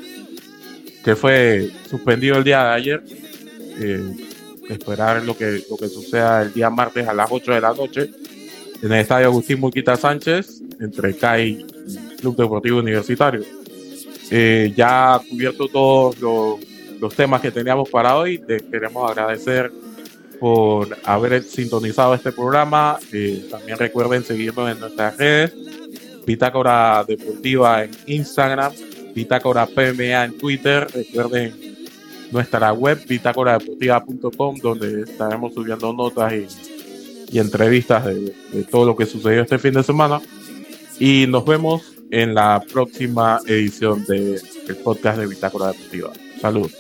[1.04, 3.02] que fue suspendido el día de ayer.
[3.80, 4.14] Eh,
[4.68, 8.10] esperar lo que, lo que suceda el día martes a las 8 de la noche
[8.82, 13.42] en el estadio Agustín Muquita Sánchez entre CAI y Club Deportivo Universitario.
[14.30, 16.60] Eh, ya cubierto todos los,
[17.00, 19.72] los, temas que teníamos para hoy, les queremos agradecer
[20.38, 22.98] por haber sintonizado este programa.
[23.12, 25.54] Eh, también recuerden seguirnos en nuestras redes,
[26.26, 28.72] Bitácora Deportiva en Instagram,
[29.14, 30.86] Bitácora PMA en Twitter.
[30.92, 31.54] Recuerden
[32.30, 36.46] nuestra web, bitácoradeportiva.com, donde estaremos subiendo notas y,
[37.30, 40.20] y entrevistas de, de, todo lo que sucedió este fin de semana.
[40.98, 46.12] Y nos vemos en la próxima edición del de podcast de Bitácora Deportiva.
[46.40, 46.72] Saludos.